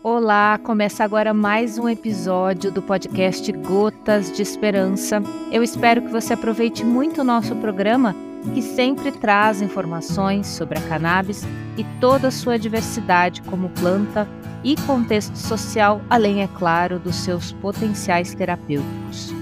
Olá, 0.00 0.60
começa 0.62 1.02
agora 1.02 1.34
mais 1.34 1.76
um 1.76 1.88
episódio 1.88 2.70
do 2.70 2.80
podcast 2.80 3.50
Gotas 3.50 4.30
de 4.30 4.42
Esperança. 4.42 5.20
Eu 5.50 5.60
espero 5.60 6.02
que 6.02 6.12
você 6.12 6.34
aproveite 6.34 6.84
muito 6.84 7.20
o 7.20 7.24
nosso 7.24 7.56
programa, 7.56 8.14
que 8.54 8.62
sempre 8.62 9.10
traz 9.10 9.60
informações 9.60 10.46
sobre 10.46 10.78
a 10.78 10.82
cannabis 10.82 11.42
e 11.76 11.82
toda 12.00 12.28
a 12.28 12.30
sua 12.30 12.56
diversidade 12.56 13.42
como 13.42 13.70
planta 13.70 14.28
e 14.62 14.76
contexto 14.82 15.36
social, 15.36 16.00
além, 16.08 16.42
é 16.42 16.48
claro, 16.48 17.00
dos 17.00 17.16
seus 17.16 17.50
potenciais 17.50 18.32
terapêuticos. 18.32 19.34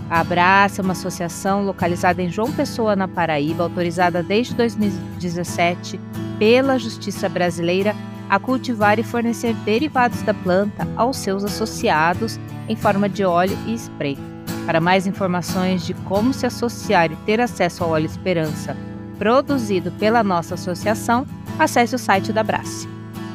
A 0.08 0.20
Abraça 0.20 0.80
é 0.80 0.84
uma 0.84 0.92
associação 0.92 1.64
localizada 1.64 2.22
em 2.22 2.30
João 2.30 2.52
Pessoa, 2.52 2.94
na 2.94 3.08
Paraíba, 3.08 3.64
autorizada 3.64 4.22
desde 4.22 4.54
2017 4.54 6.00
pela 6.38 6.78
Justiça 6.78 7.28
Brasileira 7.28 7.94
a 8.28 8.38
cultivar 8.38 8.98
e 8.98 9.02
fornecer 9.02 9.52
derivados 9.64 10.22
da 10.22 10.32
planta 10.32 10.86
aos 10.96 11.16
seus 11.16 11.44
associados 11.44 12.38
em 12.68 12.76
forma 12.76 13.08
de 13.08 13.24
óleo 13.24 13.56
e 13.66 13.74
spray. 13.74 14.16
Para 14.64 14.80
mais 14.80 15.06
informações 15.06 15.84
de 15.84 15.94
como 15.94 16.32
se 16.32 16.46
associar 16.46 17.10
e 17.10 17.16
ter 17.16 17.40
acesso 17.40 17.82
ao 17.82 17.90
óleo 17.90 18.06
Esperança 18.06 18.76
produzido 19.18 19.90
pela 19.92 20.22
nossa 20.22 20.54
associação, 20.54 21.26
acesse 21.58 21.94
o 21.94 21.98
site 21.98 22.32
da 22.32 22.42
Abrace. 22.42 22.86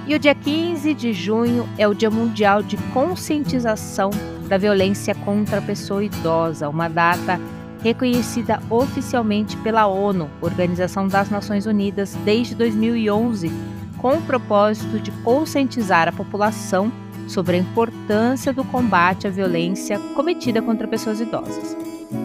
E 0.07 0.13
o 0.13 0.19
dia 0.19 0.35
15 0.35 0.93
de 0.93 1.11
junho 1.11 1.67
é 1.77 1.87
o 1.87 1.93
Dia 1.93 2.09
Mundial 2.09 2.61
de 2.61 2.77
Conscientização 2.93 4.11
da 4.51 4.57
violência 4.57 5.15
contra 5.15 5.59
a 5.59 5.61
pessoa 5.61 6.03
idosa, 6.03 6.67
uma 6.67 6.89
data 6.89 7.39
reconhecida 7.81 8.61
oficialmente 8.69 9.55
pela 9.55 9.87
ONU, 9.87 10.29
Organização 10.41 11.07
das 11.07 11.29
Nações 11.29 11.65
Unidas, 11.65 12.17
desde 12.25 12.53
2011, 12.55 13.49
com 13.97 14.17
o 14.17 14.21
propósito 14.21 14.99
de 14.99 15.09
conscientizar 15.23 16.09
a 16.09 16.11
população 16.11 16.91
sobre 17.29 17.55
a 17.55 17.59
importância 17.59 18.51
do 18.51 18.65
combate 18.65 19.25
à 19.25 19.29
violência 19.29 19.97
cometida 20.15 20.61
contra 20.61 20.85
pessoas 20.85 21.21
idosas. 21.21 21.77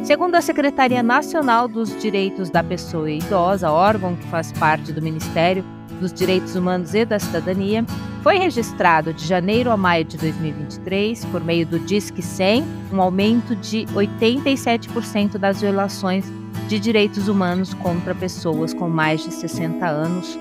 Segundo 0.02 0.34
a 0.34 0.40
Secretaria 0.40 1.04
Nacional 1.04 1.68
dos 1.68 1.96
Direitos 1.96 2.50
da 2.50 2.64
Pessoa 2.64 3.08
Idosa, 3.08 3.70
órgão 3.70 4.16
que 4.16 4.26
faz 4.26 4.50
parte 4.50 4.92
do 4.92 5.00
Ministério 5.00 5.64
dos 6.00 6.12
Direitos 6.12 6.56
Humanos 6.56 6.92
e 6.92 7.04
da 7.04 7.20
Cidadania, 7.20 7.84
foi 8.26 8.38
registrado 8.38 9.12
de 9.12 9.24
janeiro 9.24 9.70
a 9.70 9.76
maio 9.76 10.04
de 10.04 10.16
2023, 10.16 11.24
por 11.26 11.44
meio 11.44 11.64
do 11.64 11.78
Disque 11.78 12.20
100, 12.20 12.64
um 12.92 13.00
aumento 13.00 13.54
de 13.54 13.86
87% 13.94 15.38
das 15.38 15.60
violações 15.60 16.24
de 16.66 16.80
direitos 16.80 17.28
humanos 17.28 17.72
contra 17.74 18.16
pessoas 18.16 18.74
com 18.74 18.88
mais 18.88 19.22
de 19.22 19.32
60 19.32 19.86
anos. 19.86 20.36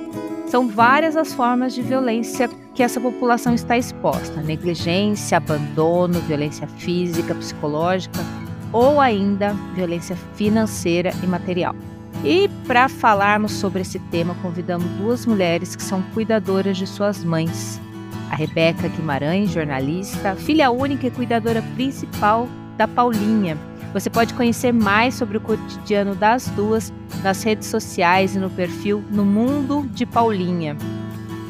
São 0.48 0.68
várias 0.68 1.16
as 1.16 1.32
formas 1.32 1.76
de 1.76 1.84
violência 1.84 2.50
que 2.74 2.82
essa 2.82 3.00
população 3.00 3.54
está 3.54 3.78
exposta: 3.78 4.42
negligência, 4.42 5.38
abandono, 5.38 6.20
violência 6.22 6.66
física, 6.66 7.36
psicológica 7.36 8.20
ou 8.74 9.00
ainda 9.00 9.54
violência 9.76 10.16
financeira 10.34 11.12
e 11.22 11.28
material. 11.28 11.76
E 12.26 12.50
para 12.68 12.90
falarmos 12.90 13.52
sobre 13.52 13.84
esse 13.84 14.00
tema, 14.00 14.36
convidamos 14.42 14.88
duas 14.98 15.28
mulheres 15.28 15.76
que 15.76 15.84
são 15.84 16.02
cuidadoras 16.02 16.76
de 16.76 16.88
suas 16.88 17.24
mães. 17.24 17.80
A 18.32 18.36
Rebeca 18.36 18.88
Guimarães, 18.88 19.52
jornalista, 19.52 20.36
filha 20.36 20.72
única 20.72 21.06
e 21.06 21.12
cuidadora 21.12 21.62
principal 21.76 22.50
da 22.78 22.88
Paulinha. 22.88 23.56
Você 23.94 24.10
pode 24.10 24.34
conhecer 24.34 24.74
mais 24.74 25.14
sobre 25.14 25.38
o 25.38 25.40
cotidiano 25.40 26.16
das 26.16 26.48
duas 26.50 26.92
nas 27.22 27.44
redes 27.44 27.68
sociais 27.68 28.36
e 28.36 28.40
no 28.40 28.50
perfil 28.50 29.04
No 29.12 29.24
Mundo 29.24 29.88
de 29.94 30.08
Paulinha. 30.08 30.76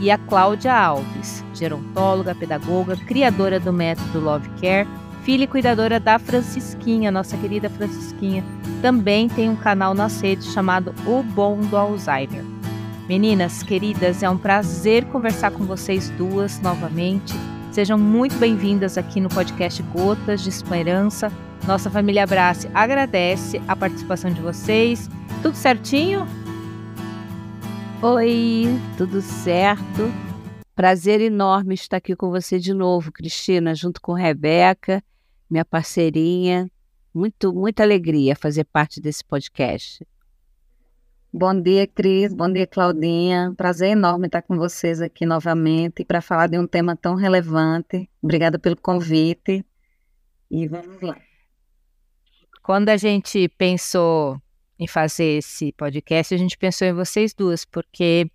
E 0.02 0.12
a 0.12 0.18
Cláudia 0.18 0.74
Alves, 0.74 1.42
gerontóloga, 1.54 2.36
pedagoga, 2.36 2.98
criadora 2.98 3.62
do 3.62 3.72
método 3.72 4.20
Love 4.20 4.50
Care 4.60 4.86
filha 5.26 5.46
e 5.46 5.48
cuidadora 5.48 6.00
da 6.00 6.20
Francisquinha, 6.20 7.12
nossa 7.12 7.36
querida 7.36 7.68
Francisquinha. 7.68 8.44
Também 8.86 9.28
tem 9.28 9.50
um 9.50 9.56
canal 9.56 9.96
nas 9.96 10.22
redes 10.22 10.54
chamado 10.54 10.94
O 11.08 11.24
Bom 11.24 11.60
do 11.60 11.76
Alzheimer. 11.76 12.46
Meninas, 13.10 13.64
queridas, 13.64 14.22
é 14.22 14.30
um 14.30 14.38
prazer 14.38 15.06
conversar 15.06 15.50
com 15.50 15.66
vocês 15.66 16.12
duas 16.12 16.62
novamente. 16.62 17.34
Sejam 17.72 17.98
muito 17.98 18.38
bem-vindas 18.38 18.96
aqui 18.96 19.20
no 19.20 19.28
podcast 19.28 19.82
Gotas 19.82 20.44
de 20.44 20.50
Esperança. 20.50 21.32
Nossa 21.66 21.90
família 21.90 22.26
Abrace 22.26 22.70
agradece 22.76 23.60
a 23.68 23.76
participação 23.76 24.32
de 24.32 24.40
vocês. 24.40 25.10
Tudo 25.42 25.56
certinho? 25.56 26.28
Oi, 28.04 28.68
tudo 29.00 29.20
certo. 29.20 30.14
Prazer 30.76 31.22
enorme 31.22 31.74
estar 31.74 31.98
aqui 31.98 32.16
com 32.16 32.30
você 32.30 32.60
de 32.60 32.72
novo, 32.72 33.12
Cristina, 33.12 33.74
junto 33.74 34.00
com 34.00 34.14
Rebeca 34.14 35.04
minha 35.50 35.66
parceirinha. 35.66 36.70
Muito, 37.16 37.54
muita 37.54 37.82
alegria 37.82 38.36
fazer 38.36 38.66
parte 38.66 39.00
desse 39.00 39.24
podcast. 39.24 40.06
Bom 41.32 41.62
dia, 41.62 41.88
Cris. 41.88 42.34
Bom 42.34 42.52
dia, 42.52 42.68
Claudinha. 42.68 43.54
Prazer 43.56 43.92
enorme 43.92 44.26
estar 44.26 44.42
com 44.42 44.58
vocês 44.58 45.00
aqui 45.00 45.26
novamente 45.26 46.04
para 46.04 46.20
falar 46.22 46.48
de 46.48 46.60
um 46.60 46.68
tema 46.68 46.94
tão 46.94 47.16
relevante. 47.16 48.10
Obrigada 48.22 48.60
pelo 48.60 48.76
convite. 48.76 49.66
E 50.52 50.68
vamos 50.68 51.00
lá. 51.00 51.18
Quando 52.62 52.90
a 52.90 52.98
gente 52.98 53.48
pensou 53.48 54.38
em 54.78 54.86
fazer 54.86 55.38
esse 55.38 55.72
podcast, 55.72 56.36
a 56.36 56.38
gente 56.38 56.58
pensou 56.58 56.86
em 56.86 56.94
vocês 56.94 57.34
duas, 57.34 57.64
porque 57.64 58.30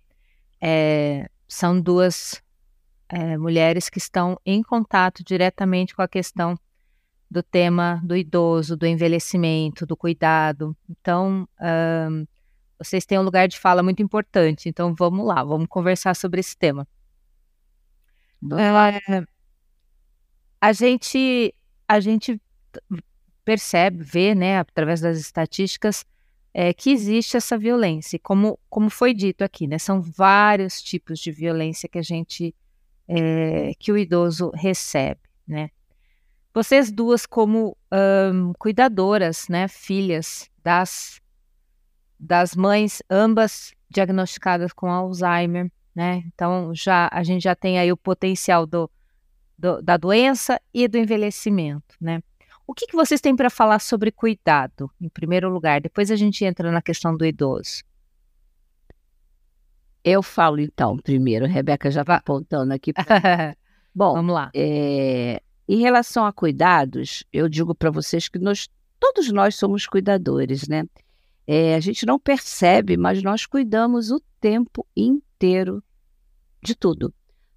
é, 0.59 1.29
são 1.47 1.79
duas 1.79 2.41
é, 3.09 3.37
mulheres 3.37 3.89
que 3.89 3.99
estão 3.99 4.39
em 4.43 4.63
contato 4.63 5.23
diretamente 5.23 5.95
com 5.95 6.01
a 6.01 6.07
questão 6.07 6.57
do 7.31 7.41
tema 7.41 8.01
do 8.03 8.13
idoso, 8.13 8.75
do 8.75 8.85
envelhecimento, 8.85 9.85
do 9.85 9.95
cuidado. 9.95 10.75
Então, 10.89 11.47
um, 12.11 12.27
vocês 12.77 13.05
têm 13.05 13.17
um 13.17 13.21
lugar 13.21 13.47
de 13.47 13.57
fala 13.57 13.81
muito 13.81 14.03
importante. 14.03 14.67
Então, 14.67 14.93
vamos 14.93 15.25
lá, 15.25 15.41
vamos 15.41 15.67
conversar 15.69 16.13
sobre 16.13 16.41
esse 16.41 16.57
tema. 16.57 16.85
É, 18.59 19.23
a 20.59 20.73
gente, 20.73 21.55
a 21.87 22.01
gente 22.01 22.41
percebe, 23.45 24.03
vê, 24.03 24.35
né, 24.35 24.59
através 24.59 24.99
das 24.99 25.17
estatísticas, 25.17 26.05
é, 26.53 26.73
que 26.73 26.91
existe 26.91 27.37
essa 27.37 27.57
violência. 27.57 28.19
Como, 28.21 28.59
como 28.69 28.89
foi 28.89 29.13
dito 29.13 29.41
aqui, 29.41 29.67
né, 29.67 29.77
são 29.77 30.01
vários 30.01 30.81
tipos 30.81 31.17
de 31.19 31.31
violência 31.31 31.87
que 31.87 31.97
a 31.97 32.03
gente, 32.03 32.53
é, 33.07 33.71
que 33.79 33.89
o 33.89 33.97
idoso 33.97 34.51
recebe, 34.53 35.21
né. 35.47 35.69
Vocês 36.53 36.91
duas, 36.91 37.25
como 37.25 37.77
um, 38.33 38.51
cuidadoras, 38.59 39.47
né, 39.47 39.67
filhas 39.69 40.49
das, 40.61 41.21
das 42.19 42.55
mães, 42.55 43.01
ambas 43.09 43.73
diagnosticadas 43.89 44.73
com 44.73 44.89
Alzheimer, 44.89 45.71
né? 45.95 46.23
Então 46.33 46.73
já 46.73 47.09
a 47.11 47.23
gente 47.23 47.43
já 47.43 47.55
tem 47.55 47.79
aí 47.79 47.91
o 47.91 47.97
potencial 47.97 48.65
do, 48.65 48.89
do 49.57 49.81
da 49.81 49.97
doença 49.97 50.59
e 50.73 50.87
do 50.87 50.97
envelhecimento, 50.97 51.95
né? 51.99 52.21
O 52.67 52.73
que, 52.73 52.87
que 52.87 52.95
vocês 52.95 53.19
têm 53.19 53.35
para 53.35 53.49
falar 53.49 53.79
sobre 53.79 54.11
cuidado, 54.11 54.89
em 54.99 55.09
primeiro 55.09 55.49
lugar? 55.49 55.81
Depois 55.81 56.09
a 56.09 56.15
gente 56.15 56.43
entra 56.45 56.71
na 56.71 56.81
questão 56.81 57.15
do 57.15 57.25
idoso. 57.25 57.83
Eu 60.03 60.23
falo 60.23 60.59
então 60.59 60.97
primeiro, 60.97 61.45
a 61.45 61.47
Rebeca 61.47 61.91
já 61.91 62.01
está 62.01 62.15
apontando 62.15 62.73
aqui. 62.73 62.91
Pra... 62.93 63.05
Bom, 63.93 64.13
vamos 64.13 64.33
lá. 64.33 64.49
É, 64.53 65.41
em 65.73 65.79
relação 65.79 66.25
a 66.25 66.33
cuidados, 66.33 67.23
eu 67.31 67.47
digo 67.47 67.73
para 67.73 67.89
vocês 67.89 68.27
que 68.27 68.37
nós, 68.37 68.67
todos 68.99 69.31
nós 69.31 69.55
somos 69.55 69.87
cuidadores, 69.87 70.67
né? 70.67 70.83
É, 71.47 71.75
a 71.75 71.79
gente 71.79 72.05
não 72.05 72.19
percebe, 72.19 72.97
mas 72.97 73.23
nós 73.23 73.45
cuidamos 73.45 74.11
o 74.11 74.19
tempo 74.41 74.85
inteiro 74.93 75.81
de 76.61 76.75
tudo. 76.75 77.13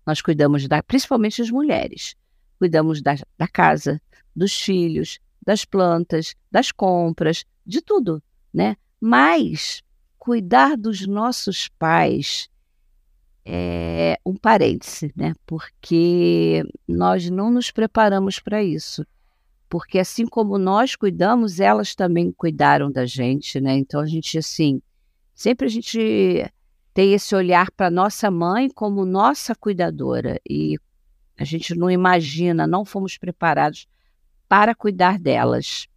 Nós 0.06 0.22
cuidamos 0.22 0.68
da, 0.68 0.80
principalmente 0.80 1.42
as 1.42 1.50
mulheres, 1.50 2.14
cuidamos 2.56 3.02
da, 3.02 3.16
da 3.36 3.48
casa, 3.48 4.00
dos 4.34 4.54
filhos, 4.54 5.18
das 5.44 5.64
plantas, 5.64 6.36
das 6.52 6.70
compras, 6.70 7.44
de 7.66 7.82
tudo, 7.82 8.22
né? 8.52 8.76
Mas 9.00 9.82
cuidar 10.16 10.76
dos 10.76 11.04
nossos 11.04 11.66
pais 11.66 12.48
é 13.44 14.18
um 14.24 14.34
parêntese, 14.36 15.12
né? 15.16 15.34
Porque 15.46 16.62
nós 16.86 17.28
não 17.30 17.50
nos 17.50 17.70
preparamos 17.70 18.38
para 18.40 18.62
isso. 18.62 19.06
Porque 19.68 19.98
assim 19.98 20.26
como 20.26 20.58
nós 20.58 20.94
cuidamos, 20.94 21.60
elas 21.60 21.94
também 21.94 22.32
cuidaram 22.32 22.90
da 22.90 23.04
gente, 23.04 23.60
né? 23.60 23.76
Então 23.76 24.00
a 24.00 24.06
gente 24.06 24.38
assim, 24.38 24.80
sempre 25.34 25.66
a 25.66 25.70
gente 25.70 26.50
tem 26.92 27.12
esse 27.12 27.34
olhar 27.34 27.70
para 27.72 27.90
nossa 27.90 28.30
mãe 28.30 28.70
como 28.70 29.04
nossa 29.04 29.54
cuidadora 29.54 30.40
e 30.48 30.78
a 31.36 31.44
gente 31.44 31.74
não 31.74 31.90
imagina, 31.90 32.66
não 32.66 32.84
fomos 32.84 33.18
preparados 33.18 33.88
para 34.48 34.74
cuidar 34.74 35.18
delas. 35.18 35.88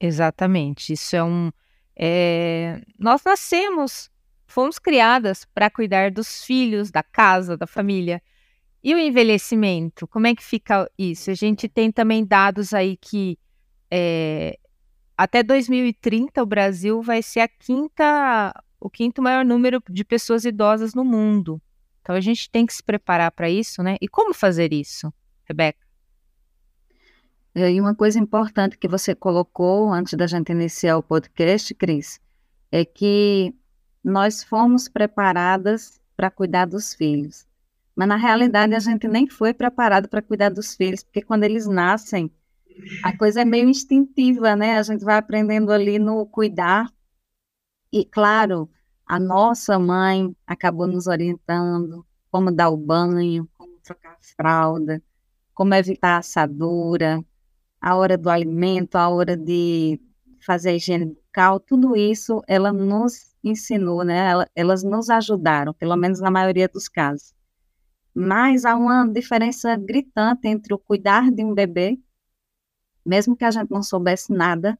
Exatamente. 0.00 0.92
Isso 0.92 1.16
é 1.16 1.22
um. 1.22 1.50
É... 1.98 2.80
Nós 2.98 3.22
nascemos, 3.24 4.10
fomos 4.46 4.78
criadas 4.78 5.44
para 5.52 5.68
cuidar 5.68 6.10
dos 6.10 6.44
filhos, 6.44 6.90
da 6.90 7.02
casa, 7.02 7.56
da 7.56 7.66
família. 7.66 8.22
E 8.82 8.94
o 8.94 8.98
envelhecimento, 8.98 10.06
como 10.06 10.28
é 10.28 10.34
que 10.34 10.44
fica 10.44 10.88
isso? 10.96 11.30
A 11.30 11.34
gente 11.34 11.68
tem 11.68 11.90
também 11.90 12.24
dados 12.24 12.72
aí 12.72 12.96
que 12.96 13.36
é, 13.90 14.56
até 15.16 15.42
2030 15.42 16.40
o 16.40 16.46
Brasil 16.46 17.02
vai 17.02 17.22
ser 17.22 17.40
a 17.40 17.48
quinta, 17.48 18.54
o 18.78 18.88
quinto 18.88 19.20
maior 19.20 19.44
número 19.44 19.82
de 19.90 20.04
pessoas 20.04 20.44
idosas 20.44 20.94
no 20.94 21.04
mundo. 21.04 21.60
Então 22.00 22.14
a 22.14 22.20
gente 22.20 22.48
tem 22.48 22.64
que 22.64 22.72
se 22.72 22.82
preparar 22.82 23.32
para 23.32 23.50
isso, 23.50 23.82
né? 23.82 23.96
E 24.00 24.06
como 24.06 24.32
fazer 24.32 24.72
isso, 24.72 25.12
Rebeca? 25.44 25.87
E 27.66 27.80
uma 27.80 27.94
coisa 27.94 28.18
importante 28.18 28.78
que 28.78 28.86
você 28.86 29.14
colocou 29.14 29.92
antes 29.92 30.14
da 30.14 30.26
gente 30.26 30.52
iniciar 30.52 30.96
o 30.96 31.02
podcast, 31.02 31.74
Cris, 31.74 32.20
é 32.70 32.84
que 32.84 33.54
nós 34.04 34.44
fomos 34.44 34.88
preparadas 34.88 36.00
para 36.16 36.30
cuidar 36.30 36.66
dos 36.66 36.94
filhos. 36.94 37.46
Mas 37.96 38.08
na 38.08 38.16
realidade 38.16 38.74
a 38.74 38.78
gente 38.78 39.08
nem 39.08 39.28
foi 39.28 39.52
preparado 39.52 40.08
para 40.08 40.22
cuidar 40.22 40.50
dos 40.50 40.74
filhos, 40.74 41.02
porque 41.02 41.22
quando 41.22 41.44
eles 41.44 41.66
nascem, 41.66 42.30
a 43.02 43.16
coisa 43.16 43.40
é 43.40 43.44
meio 43.44 43.68
instintiva, 43.68 44.54
né? 44.54 44.78
A 44.78 44.82
gente 44.82 45.04
vai 45.04 45.16
aprendendo 45.16 45.72
ali 45.72 45.98
no 45.98 46.24
cuidar. 46.26 46.92
E 47.92 48.04
claro, 48.04 48.70
a 49.06 49.18
nossa 49.18 49.78
mãe 49.78 50.34
acabou 50.46 50.86
nos 50.86 51.06
orientando 51.06 52.06
como 52.30 52.52
dar 52.52 52.68
o 52.68 52.76
banho, 52.76 53.48
como 53.56 53.78
trocar 53.80 54.12
a 54.12 54.18
fralda, 54.36 55.02
como 55.54 55.74
evitar 55.74 56.16
a 56.16 56.18
assadura, 56.18 57.24
a 57.80 57.96
hora 57.96 58.18
do 58.18 58.28
alimento, 58.28 58.96
a 58.96 59.08
hora 59.08 59.36
de 59.36 60.00
fazer 60.40 60.70
a 60.70 60.74
higiene 60.74 61.06
bucal, 61.06 61.60
tudo 61.60 61.96
isso 61.96 62.42
ela 62.46 62.72
nos 62.72 63.34
ensinou, 63.42 64.04
né? 64.04 64.28
elas 64.54 64.82
nos 64.82 65.10
ajudaram, 65.10 65.72
pelo 65.72 65.96
menos 65.96 66.20
na 66.20 66.30
maioria 66.30 66.68
dos 66.68 66.88
casos. 66.88 67.32
Mas 68.14 68.64
há 68.64 68.74
uma 68.74 69.06
diferença 69.06 69.76
gritante 69.76 70.48
entre 70.48 70.74
o 70.74 70.78
cuidar 70.78 71.30
de 71.30 71.44
um 71.44 71.54
bebê, 71.54 71.98
mesmo 73.06 73.36
que 73.36 73.44
a 73.44 73.50
gente 73.50 73.70
não 73.70 73.82
soubesse 73.82 74.32
nada, 74.32 74.78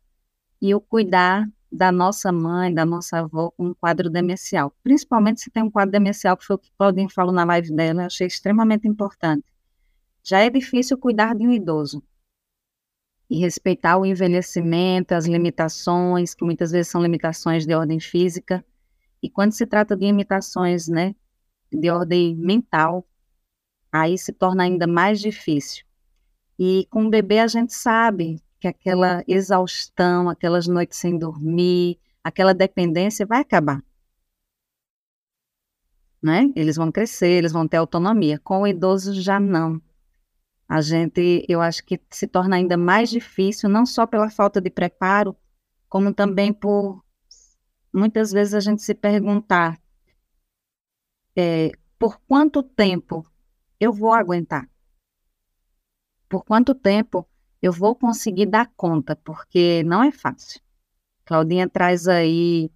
e 0.61 0.75
o 0.75 0.81
cuidar 0.81 1.49
da 1.71 1.93
nossa 1.93 2.33
mãe, 2.33 2.73
da 2.73 2.85
nossa 2.85 3.19
avó 3.19 3.51
com 3.53 3.67
um 3.69 3.75
quadro 3.75 4.11
demencial. 4.11 4.75
Principalmente 4.83 5.41
se 5.41 5.51
tem 5.51 5.63
um 5.63 5.71
quadro 5.71 5.93
demencial, 5.93 6.37
que 6.37 6.45
foi 6.45 6.57
o 6.57 6.59
que 6.59 6.73
Claudine 6.77 7.13
falou 7.13 7.33
na 7.33 7.45
live 7.45 7.73
dela, 7.75 8.03
eu 8.03 8.07
achei 8.07 8.27
extremamente 8.27 8.89
importante. 8.89 9.45
Já 10.25 10.41
é 10.41 10.51
difícil 10.51 10.99
cuidar 10.99 11.35
de 11.35 11.47
um 11.47 11.53
idoso 11.53 12.03
e 13.31 13.39
respeitar 13.39 13.99
o 13.99 14.07
envelhecimento, 14.07 15.13
as 15.13 15.27
limitações, 15.27 16.35
que 16.35 16.45
muitas 16.45 16.71
vezes 16.71 16.89
são 16.89 17.03
limitações 17.03 17.67
de 17.67 17.75
ordem 17.75 18.01
física. 18.01 18.65
E 19.23 19.29
quando 19.29 19.53
se 19.53 19.67
trata 19.67 19.97
de 19.97 20.07
limitações, 20.07 20.89
né, 20.89 21.15
de 21.71 21.91
ordem 21.91 22.35
mental, 22.37 23.07
aí 23.93 24.17
se 24.17 24.33
torna 24.33 24.65
ainda 24.65 24.87
mais 24.87 25.21
difícil. 25.21 25.85
E 26.59 26.87
com 26.91 27.05
o 27.07 27.11
bebê 27.11 27.39
a 27.39 27.47
gente 27.47 27.75
sabe 27.75 28.43
que 28.59 28.67
aquela 28.67 29.23
exaustão, 29.29 30.29
aquelas 30.29 30.67
noites 30.67 30.99
sem 30.99 31.17
dormir, 31.19 31.99
aquela 32.25 32.53
dependência 32.53 33.25
vai 33.27 33.41
acabar. 33.41 33.83
Né? 36.21 36.51
Eles 36.57 36.77
vão 36.77 36.91
crescer, 36.91 37.29
eles 37.29 37.53
vão 37.53 37.69
ter 37.69 37.77
autonomia. 37.77 38.41
Com 38.41 38.63
o 38.63 38.67
idoso 38.67 39.15
já 39.15 39.39
não. 39.39 39.81
A 40.69 40.83
gente, 40.83 41.47
eu 41.49 41.63
acho 41.63 41.83
que 41.85 41.99
se 42.11 42.27
torna 42.27 42.57
ainda 42.57 42.77
mais 42.77 43.09
difícil, 43.09 43.71
não 43.71 43.87
só 43.87 44.07
pela 44.07 44.29
falta 44.29 44.61
de 44.61 44.69
preparo, 44.69 45.35
como 45.89 46.13
também 46.13 46.53
por 46.53 47.03
muitas 47.93 48.31
vezes 48.31 48.53
a 48.53 48.61
gente 48.61 48.83
se 48.83 48.95
perguntar 48.95 49.81
é, 51.35 51.73
por 51.99 52.21
quanto 52.29 52.63
tempo 52.63 53.25
eu 53.81 53.93
vou 53.93 54.13
aguentar? 54.13 54.69
Por 56.29 56.45
quanto 56.45 56.75
tempo 56.75 57.27
eu 57.63 57.73
vou 57.73 57.95
conseguir 57.95 58.47
dar 58.47 58.71
conta? 58.77 59.17
Porque 59.17 59.83
não 59.85 60.03
é 60.03 60.11
fácil. 60.11 60.61
Claudinha 61.25 61.69
traz 61.69 62.07
aí 62.09 62.71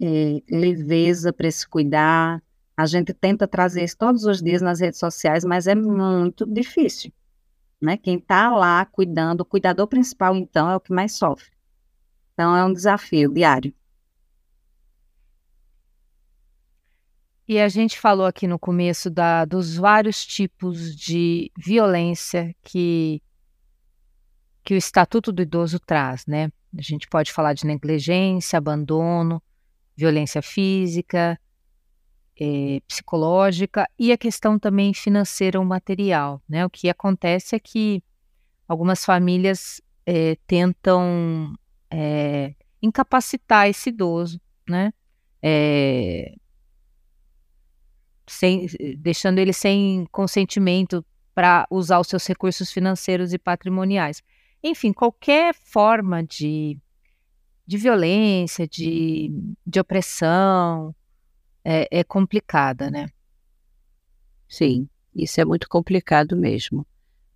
é, 0.00 0.42
leveza 0.50 1.32
para 1.32 1.50
se 1.50 1.68
cuidar. 1.68 2.42
A 2.76 2.86
gente 2.86 3.12
tenta 3.12 3.46
trazer 3.46 3.84
isso 3.84 3.98
todos 3.98 4.24
os 4.24 4.42
dias 4.42 4.62
nas 4.62 4.80
redes 4.80 4.98
sociais, 4.98 5.44
mas 5.44 5.66
é 5.66 5.74
muito 5.74 6.46
difícil. 6.46 7.12
Né? 7.84 7.98
Quem 7.98 8.16
está 8.16 8.50
lá 8.50 8.84
cuidando, 8.86 9.42
o 9.42 9.44
cuidador 9.44 9.86
principal, 9.86 10.34
então, 10.34 10.70
é 10.70 10.76
o 10.76 10.80
que 10.80 10.92
mais 10.92 11.12
sofre. 11.12 11.50
Então, 12.32 12.56
é 12.56 12.64
um 12.64 12.72
desafio 12.72 13.32
diário. 13.32 13.74
E 17.46 17.60
a 17.60 17.68
gente 17.68 18.00
falou 18.00 18.24
aqui 18.24 18.46
no 18.46 18.58
começo 18.58 19.10
da, 19.10 19.44
dos 19.44 19.76
vários 19.76 20.24
tipos 20.24 20.96
de 20.96 21.52
violência 21.58 22.56
que, 22.62 23.20
que 24.64 24.72
o 24.72 24.78
Estatuto 24.78 25.30
do 25.30 25.42
Idoso 25.42 25.78
traz, 25.78 26.24
né? 26.26 26.50
A 26.76 26.80
gente 26.80 27.06
pode 27.06 27.30
falar 27.30 27.52
de 27.52 27.66
negligência, 27.66 28.56
abandono, 28.56 29.42
violência 29.94 30.40
física, 30.40 31.38
é, 32.40 32.80
psicológica 32.86 33.88
e 33.98 34.12
a 34.12 34.18
questão 34.18 34.58
também 34.58 34.92
financeira 34.92 35.58
ou 35.58 35.64
material, 35.64 36.42
né? 36.48 36.64
O 36.64 36.70
que 36.70 36.88
acontece 36.88 37.54
é 37.54 37.58
que 37.58 38.02
algumas 38.66 39.04
famílias 39.04 39.80
é, 40.06 40.36
tentam 40.46 41.54
é, 41.90 42.54
incapacitar 42.82 43.68
esse 43.68 43.90
idoso, 43.90 44.40
né? 44.68 44.92
Sem, 48.26 48.66
deixando 48.98 49.38
ele 49.38 49.52
sem 49.52 50.06
consentimento 50.10 51.04
para 51.34 51.66
usar 51.70 52.00
os 52.00 52.06
seus 52.08 52.26
recursos 52.26 52.72
financeiros 52.72 53.34
e 53.34 53.38
patrimoniais. 53.38 54.22
Enfim, 54.62 54.92
qualquer 54.94 55.54
forma 55.54 56.22
de, 56.22 56.78
de 57.66 57.76
violência, 57.76 58.66
de, 58.66 59.30
de 59.66 59.78
opressão, 59.78 60.94
é, 61.64 61.88
é 61.90 62.04
complicada, 62.04 62.90
né? 62.90 63.08
Sim, 64.48 64.88
isso 65.14 65.40
é 65.40 65.44
muito 65.44 65.68
complicado 65.68 66.36
mesmo, 66.36 66.86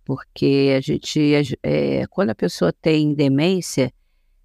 porque 0.05 0.73
a 0.77 0.81
gente, 0.81 1.57
é, 1.63 2.05
quando 2.07 2.29
a 2.29 2.35
pessoa 2.35 2.71
tem 2.71 3.13
demência, 3.13 3.91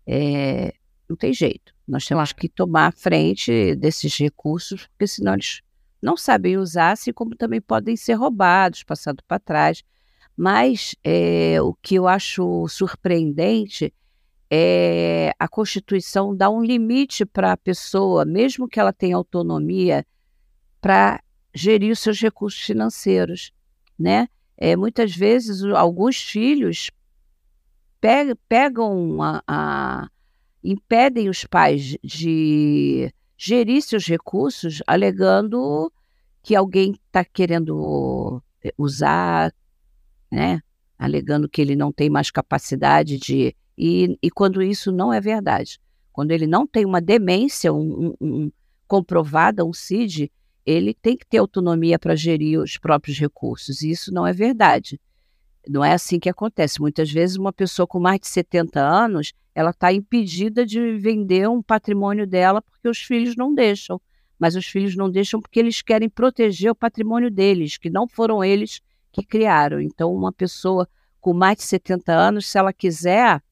é, 0.06 0.72
não 1.08 1.16
tem 1.16 1.32
jeito. 1.32 1.74
Nós 1.86 2.06
temos 2.06 2.32
que 2.32 2.48
tomar 2.48 2.92
frente 2.94 3.74
desses 3.76 4.16
recursos, 4.16 4.86
porque 4.86 5.06
senão 5.06 5.34
eles 5.34 5.60
não 6.00 6.16
sabem 6.16 6.56
usar, 6.56 6.92
assim 6.92 7.12
como 7.12 7.36
também 7.36 7.60
podem 7.60 7.96
ser 7.96 8.14
roubados, 8.14 8.82
passados 8.82 9.24
para 9.26 9.38
trás. 9.38 9.82
Mas 10.36 10.96
é, 11.04 11.60
o 11.62 11.74
que 11.74 11.94
eu 11.94 12.08
acho 12.08 12.66
surpreendente 12.68 13.92
é 14.56 15.32
a 15.38 15.48
Constituição 15.48 16.36
dá 16.36 16.48
um 16.48 16.62
limite 16.62 17.24
para 17.24 17.52
a 17.52 17.56
pessoa, 17.56 18.24
mesmo 18.24 18.68
que 18.68 18.78
ela 18.78 18.92
tenha 18.92 19.16
autonomia, 19.16 20.06
para 20.80 21.20
gerir 21.52 21.90
os 21.90 21.98
seus 21.98 22.20
recursos 22.20 22.60
financeiros, 22.60 23.52
né? 23.98 24.28
É, 24.56 24.76
muitas 24.76 25.16
vezes 25.16 25.64
alguns 25.64 26.16
filhos 26.16 26.90
pegam 28.48 29.20
a, 29.22 29.42
a, 29.48 30.08
impedem 30.62 31.28
os 31.28 31.44
pais 31.44 31.96
de 32.04 33.12
gerir 33.36 33.82
seus 33.82 34.06
recursos 34.06 34.82
alegando 34.86 35.92
que 36.42 36.54
alguém 36.54 36.92
está 36.92 37.24
querendo 37.24 38.40
eh, 38.62 38.72
usar, 38.78 39.52
né? 40.30 40.60
alegando 40.98 41.48
que 41.48 41.60
ele 41.60 41.74
não 41.74 41.92
tem 41.92 42.08
mais 42.08 42.30
capacidade 42.30 43.18
de. 43.18 43.56
E, 43.76 44.18
e 44.22 44.30
quando 44.30 44.62
isso 44.62 44.92
não 44.92 45.12
é 45.12 45.20
verdade. 45.20 45.80
Quando 46.12 46.30
ele 46.30 46.46
não 46.46 46.66
tem 46.66 46.84
uma 46.84 47.00
demência 47.00 47.72
um, 47.72 48.14
um, 48.20 48.26
um 48.26 48.52
comprovada, 48.86 49.64
um 49.64 49.72
CID, 49.72 50.30
ele 50.64 50.94
tem 50.94 51.16
que 51.16 51.26
ter 51.26 51.38
autonomia 51.38 51.98
para 51.98 52.14
gerir 52.14 52.60
os 52.60 52.78
próprios 52.78 53.18
recursos. 53.18 53.82
E 53.82 53.90
isso 53.90 54.12
não 54.12 54.26
é 54.26 54.32
verdade. 54.32 55.00
Não 55.68 55.84
é 55.84 55.92
assim 55.92 56.18
que 56.18 56.28
acontece. 56.28 56.80
Muitas 56.80 57.10
vezes, 57.10 57.36
uma 57.36 57.52
pessoa 57.52 57.86
com 57.86 57.98
mais 57.98 58.20
de 58.20 58.28
70 58.28 58.80
anos, 58.80 59.32
ela 59.54 59.70
está 59.70 59.92
impedida 59.92 60.64
de 60.64 60.96
vender 60.96 61.48
um 61.48 61.62
patrimônio 61.62 62.26
dela 62.26 62.62
porque 62.62 62.88
os 62.88 62.98
filhos 62.98 63.36
não 63.36 63.54
deixam. 63.54 64.00
Mas 64.38 64.56
os 64.56 64.66
filhos 64.66 64.96
não 64.96 65.10
deixam 65.10 65.40
porque 65.40 65.60
eles 65.60 65.80
querem 65.80 66.08
proteger 66.08 66.70
o 66.70 66.74
patrimônio 66.74 67.30
deles, 67.30 67.76
que 67.76 67.88
não 67.88 68.06
foram 68.06 68.42
eles 68.42 68.80
que 69.12 69.24
criaram. 69.24 69.80
Então, 69.80 70.14
uma 70.14 70.32
pessoa 70.32 70.88
com 71.20 71.32
mais 71.32 71.58
de 71.58 71.64
70 71.64 72.12
anos, 72.12 72.46
se 72.46 72.58
ela 72.58 72.72
quiser, 72.72 73.42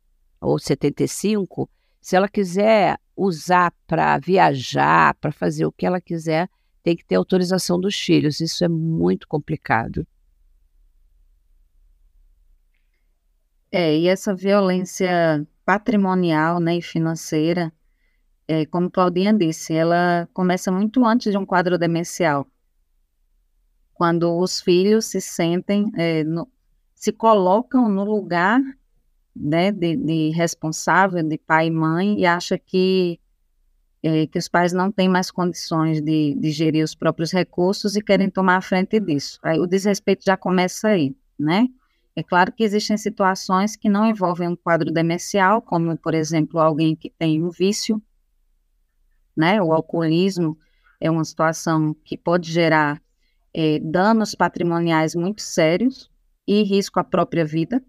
ou 0.42 0.58
75, 0.58 1.70
se 2.00 2.16
ela 2.16 2.28
quiser 2.28 2.98
usar 3.16 3.72
para 3.86 4.18
viajar, 4.18 5.14
para 5.14 5.30
fazer 5.30 5.64
o 5.64 5.72
que 5.72 5.86
ela 5.86 6.00
quiser, 6.00 6.50
tem 6.82 6.96
que 6.96 7.04
ter 7.04 7.14
autorização 7.14 7.80
dos 7.80 7.94
filhos. 7.94 8.40
Isso 8.40 8.64
é 8.64 8.68
muito 8.68 9.28
complicado. 9.28 10.06
É, 13.70 13.96
e 13.96 14.08
essa 14.08 14.34
violência 14.34 15.46
patrimonial 15.64 16.58
né, 16.60 16.76
e 16.76 16.82
financeira, 16.82 17.72
é, 18.46 18.66
como 18.66 18.90
Claudinha 18.90 19.32
disse, 19.32 19.72
ela 19.72 20.28
começa 20.34 20.70
muito 20.70 21.04
antes 21.06 21.32
de 21.32 21.38
um 21.38 21.46
quadro 21.46 21.78
demencial. 21.78 22.46
Quando 23.94 24.36
os 24.38 24.60
filhos 24.60 25.06
se 25.06 25.20
sentem, 25.20 25.90
é, 25.96 26.24
no, 26.24 26.50
se 26.94 27.12
colocam 27.12 27.88
no 27.88 28.04
lugar 28.04 28.60
né, 29.34 29.72
de, 29.72 29.96
de, 29.96 30.30
responsável, 30.30 31.22
de 31.22 31.38
pai 31.38 31.68
e 31.68 31.70
mãe, 31.70 32.20
e 32.20 32.26
acha 32.26 32.58
que, 32.58 33.18
é, 34.02 34.26
que 34.26 34.38
os 34.38 34.48
pais 34.48 34.72
não 34.72 34.90
têm 34.90 35.08
mais 35.08 35.30
condições 35.30 36.00
de, 36.00 36.34
de 36.34 36.50
gerir 36.50 36.84
os 36.84 36.94
próprios 36.94 37.32
recursos 37.32 37.96
e 37.96 38.02
querem 38.02 38.28
tomar 38.30 38.56
a 38.56 38.60
frente 38.60 39.00
disso. 39.00 39.38
Aí 39.42 39.58
o 39.58 39.66
desrespeito 39.66 40.24
já 40.24 40.36
começa 40.36 40.88
aí, 40.88 41.16
né? 41.38 41.68
É 42.14 42.22
claro 42.22 42.52
que 42.52 42.62
existem 42.62 42.96
situações 42.98 43.74
que 43.74 43.88
não 43.88 44.06
envolvem 44.06 44.48
um 44.48 44.56
quadro 44.56 44.92
demencial, 44.92 45.62
como, 45.62 45.96
por 45.96 46.12
exemplo, 46.12 46.60
alguém 46.60 46.94
que 46.94 47.08
tem 47.08 47.42
um 47.42 47.48
vício, 47.48 48.02
né? 49.34 49.62
O 49.62 49.72
alcoolismo 49.72 50.58
é 51.00 51.10
uma 51.10 51.24
situação 51.24 51.96
que 52.04 52.16
pode 52.18 52.52
gerar 52.52 53.02
é, 53.54 53.78
danos 53.80 54.34
patrimoniais 54.34 55.14
muito 55.14 55.42
sérios 55.42 56.10
e 56.46 56.62
risco 56.62 57.00
à 57.00 57.04
própria 57.04 57.44
vida. 57.44 57.82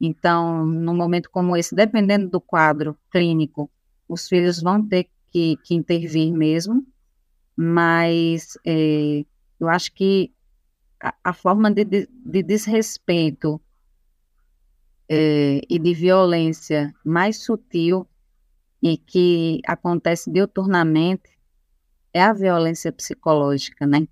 Então, 0.00 0.64
num 0.64 0.96
momento 0.96 1.30
como 1.30 1.56
esse, 1.56 1.74
dependendo 1.74 2.28
do 2.28 2.40
quadro 2.40 2.96
clínico, 3.10 3.70
os 4.08 4.26
filhos 4.26 4.62
vão 4.62 4.86
ter 4.86 5.08
que, 5.30 5.56
que 5.58 5.74
intervir 5.74 6.32
mesmo, 6.32 6.86
mas 7.54 8.58
é, 8.66 9.24
eu 9.60 9.68
acho 9.68 9.92
que 9.92 10.32
a, 11.00 11.14
a 11.24 11.32
forma 11.32 11.70
de, 11.70 11.84
de, 11.84 12.08
de 12.10 12.42
desrespeito 12.42 13.60
é, 15.08 15.60
e 15.68 15.78
de 15.78 15.92
violência 15.92 16.94
mais 17.04 17.42
sutil 17.42 18.06
e 18.82 18.96
que 18.96 19.60
acontece 19.66 20.30
diuturnamente 20.30 21.38
é 22.12 22.22
a 22.22 22.32
violência 22.32 22.90
psicológica, 22.90 23.86
né? 23.86 24.06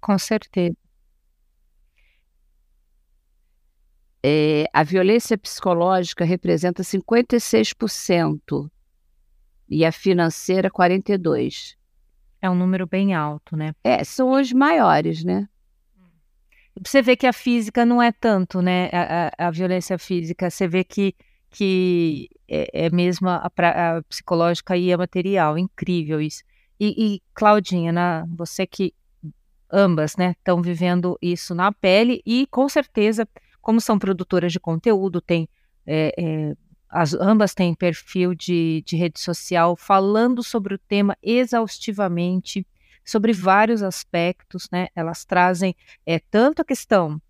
Com 0.00 0.18
certeza. 0.18 0.83
É, 4.26 4.64
a 4.72 4.82
violência 4.82 5.36
psicológica 5.36 6.24
representa 6.24 6.82
56% 6.82 8.70
e 9.68 9.84
a 9.84 9.92
financeira 9.92 10.70
42%. 10.70 11.76
É 12.40 12.48
um 12.48 12.54
número 12.54 12.86
bem 12.86 13.12
alto, 13.12 13.54
né? 13.54 13.74
É, 13.84 14.02
são 14.02 14.32
os 14.32 14.50
maiores, 14.50 15.22
né? 15.22 15.46
Você 16.82 17.02
vê 17.02 17.16
que 17.16 17.26
a 17.26 17.34
física 17.34 17.84
não 17.84 18.02
é 18.02 18.12
tanto, 18.12 18.62
né? 18.62 18.88
A, 18.92 19.30
a, 19.44 19.48
a 19.48 19.50
violência 19.50 19.98
física, 19.98 20.48
você 20.48 20.66
vê 20.66 20.84
que, 20.84 21.14
que 21.50 22.30
é, 22.48 22.86
é 22.86 22.90
mesmo 22.90 23.28
a, 23.28 23.46
a, 23.46 24.02
psicológica 24.08 24.74
e 24.74 24.90
a 24.90 24.96
material. 24.96 25.58
Incrível 25.58 26.18
isso. 26.18 26.42
E, 26.80 26.94
e 27.16 27.22
Claudinha, 27.34 27.92
na, 27.92 28.24
você 28.34 28.66
que 28.66 28.94
ambas, 29.70 30.16
né, 30.16 30.30
estão 30.38 30.62
vivendo 30.62 31.18
isso 31.20 31.54
na 31.54 31.70
pele 31.72 32.22
e 32.24 32.46
com 32.46 32.68
certeza, 32.70 33.28
como 33.64 33.80
são 33.80 33.98
produtoras 33.98 34.52
de 34.52 34.60
conteúdo, 34.60 35.22
tem 35.22 35.48
é, 35.86 36.14
é, 36.18 36.56
as, 36.88 37.14
ambas 37.14 37.54
têm 37.54 37.74
perfil 37.74 38.34
de, 38.34 38.84
de 38.86 38.94
rede 38.94 39.18
social 39.18 39.74
falando 39.74 40.42
sobre 40.42 40.74
o 40.74 40.78
tema 40.78 41.16
exaustivamente 41.22 42.66
sobre 43.02 43.32
vários 43.32 43.82
aspectos, 43.82 44.68
né? 44.70 44.88
Elas 44.94 45.24
trazem 45.24 45.74
é, 46.04 46.18
tanto 46.18 46.60
a 46.60 46.64
questão, 46.64 47.20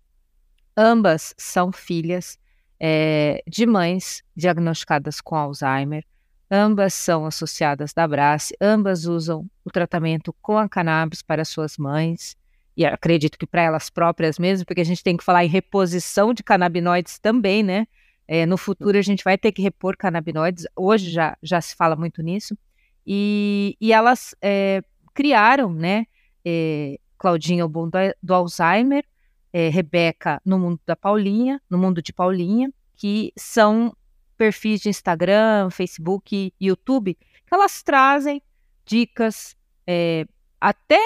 ambas 0.75 1.33
são 1.37 1.71
filhas 1.71 2.37
é, 2.79 3.41
de 3.47 3.65
mães 3.65 4.21
diagnosticadas 4.35 5.21
com 5.21 5.35
Alzheimer, 5.35 6.05
ambas 6.51 6.93
são 6.93 7.25
associadas 7.25 7.93
da 7.93 8.05
Brace, 8.05 8.55
ambas 8.59 9.05
usam 9.05 9.49
o 9.63 9.71
tratamento 9.71 10.35
com 10.41 10.57
a 10.57 10.67
cannabis 10.67 11.21
para 11.21 11.45
suas 11.45 11.77
mães, 11.77 12.35
e 12.75 12.85
acredito 12.85 13.37
que 13.37 13.47
para 13.47 13.61
elas 13.61 13.89
próprias 13.89 14.37
mesmo, 14.37 14.65
porque 14.65 14.81
a 14.81 14.85
gente 14.85 15.03
tem 15.03 15.15
que 15.15 15.23
falar 15.23 15.45
em 15.45 15.49
reposição 15.49 16.33
de 16.33 16.43
canabinoides 16.43 17.19
também, 17.19 17.63
né? 17.63 17.87
É, 18.27 18.45
no 18.45 18.57
futuro 18.57 18.97
a 18.97 19.01
gente 19.01 19.23
vai 19.23 19.37
ter 19.37 19.51
que 19.51 19.61
repor 19.61 19.95
canabinoides, 19.95 20.65
hoje 20.75 21.11
já, 21.11 21.37
já 21.43 21.61
se 21.61 21.75
fala 21.75 21.95
muito 21.95 22.23
nisso, 22.23 22.57
e, 23.05 23.77
e 23.79 23.93
elas 23.93 24.35
é, 24.41 24.81
criaram, 25.13 25.73
né? 25.73 26.05
É, 26.43 26.99
Claudinha, 27.17 27.65
o 27.65 27.69
bom 27.69 27.87
do, 27.87 27.97
do 28.21 28.33
Alzheimer, 28.33 29.05
é, 29.53 29.69
Rebeca, 29.69 30.41
no 30.45 30.59
mundo 30.59 30.79
da 30.85 30.95
Paulinha, 30.95 31.61
no 31.69 31.77
mundo 31.77 32.01
de 32.01 32.11
Paulinha, 32.11 32.69
que 32.95 33.31
são 33.37 33.95
perfis 34.37 34.81
de 34.81 34.89
Instagram, 34.89 35.69
Facebook 35.69 36.53
YouTube, 36.59 37.15
que 37.15 37.53
elas 37.53 37.81
trazem 37.81 38.41
dicas, 38.85 39.55
é, 39.87 40.25
até 40.59 40.99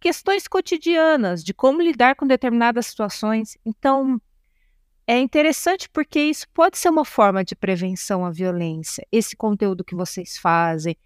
questões 0.00 0.46
cotidianas 0.46 1.42
de 1.42 1.52
como 1.52 1.82
lidar 1.82 2.14
com 2.14 2.26
determinadas 2.26 2.86
situações. 2.86 3.56
Então, 3.64 4.20
é 5.06 5.18
interessante 5.18 5.88
porque 5.88 6.20
isso 6.20 6.46
pode 6.52 6.78
ser 6.78 6.90
uma 6.90 7.04
forma 7.04 7.44
de 7.44 7.56
prevenção 7.56 8.24
à 8.24 8.30
violência. 8.30 9.06
Esse 9.10 9.36
conteúdo 9.36 9.84
que 9.84 9.94
vocês 9.94 10.36
fazem, 10.36 10.96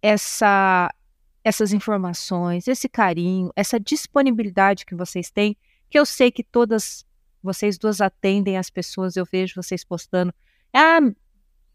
essa 0.00 0.92
essas 1.44 1.72
informações, 1.72 2.68
esse 2.68 2.88
carinho, 2.88 3.50
essa 3.56 3.78
disponibilidade 3.78 4.86
que 4.86 4.94
vocês 4.94 5.28
têm, 5.28 5.56
que 5.90 5.98
eu 5.98 6.06
sei 6.06 6.30
que 6.30 6.44
todas 6.44 7.04
vocês 7.42 7.76
duas 7.76 8.00
atendem 8.00 8.56
as 8.56 8.70
pessoas, 8.70 9.16
eu 9.16 9.24
vejo 9.24 9.60
vocês 9.60 9.84
postando. 9.84 10.32
Ah, 10.72 11.00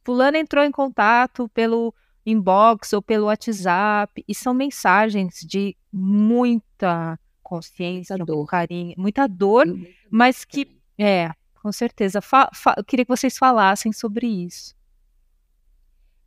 fulano 0.05 0.37
entrou 0.37 0.63
em 0.63 0.71
contato 0.71 1.49
pelo 1.49 1.93
inbox 2.27 2.91
ou 2.91 3.01
pelo 3.01 3.27
WhatsApp, 3.27 4.23
e 4.27 4.35
são 4.35 4.53
mensagens 4.53 5.39
de 5.39 5.77
muita 5.91 7.17
consciência, 7.41 8.17
muita 8.17 8.33
dor. 8.33 8.45
carinho, 8.45 8.93
muita 8.97 9.27
dor, 9.27 9.65
mas 10.11 10.43
que, 10.43 10.77
é, 10.97 11.31
com 11.61 11.71
certeza, 11.71 12.19
eu 12.75 12.83
queria 12.83 13.05
que 13.05 13.09
vocês 13.09 13.37
falassem 13.37 13.93
sobre 13.93 14.27
isso. 14.27 14.75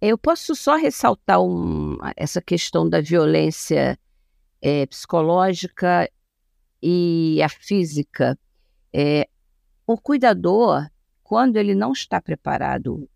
Eu 0.00 0.16
posso 0.16 0.57
só 0.57 0.76
ressaltar 0.76 1.42
um, 1.42 1.99
essa 2.16 2.40
questão 2.40 2.88
da 2.88 3.02
violência 3.02 3.99
é, 4.62 4.87
psicológica 4.87 6.11
e 6.83 7.42
a 7.42 7.49
física. 7.50 8.38
É, 8.90 9.28
o 9.87 9.99
cuidador, 9.99 10.88
quando 11.23 11.59
ele 11.59 11.75
não 11.75 11.92
está 11.92 12.23
preparado 12.23 13.07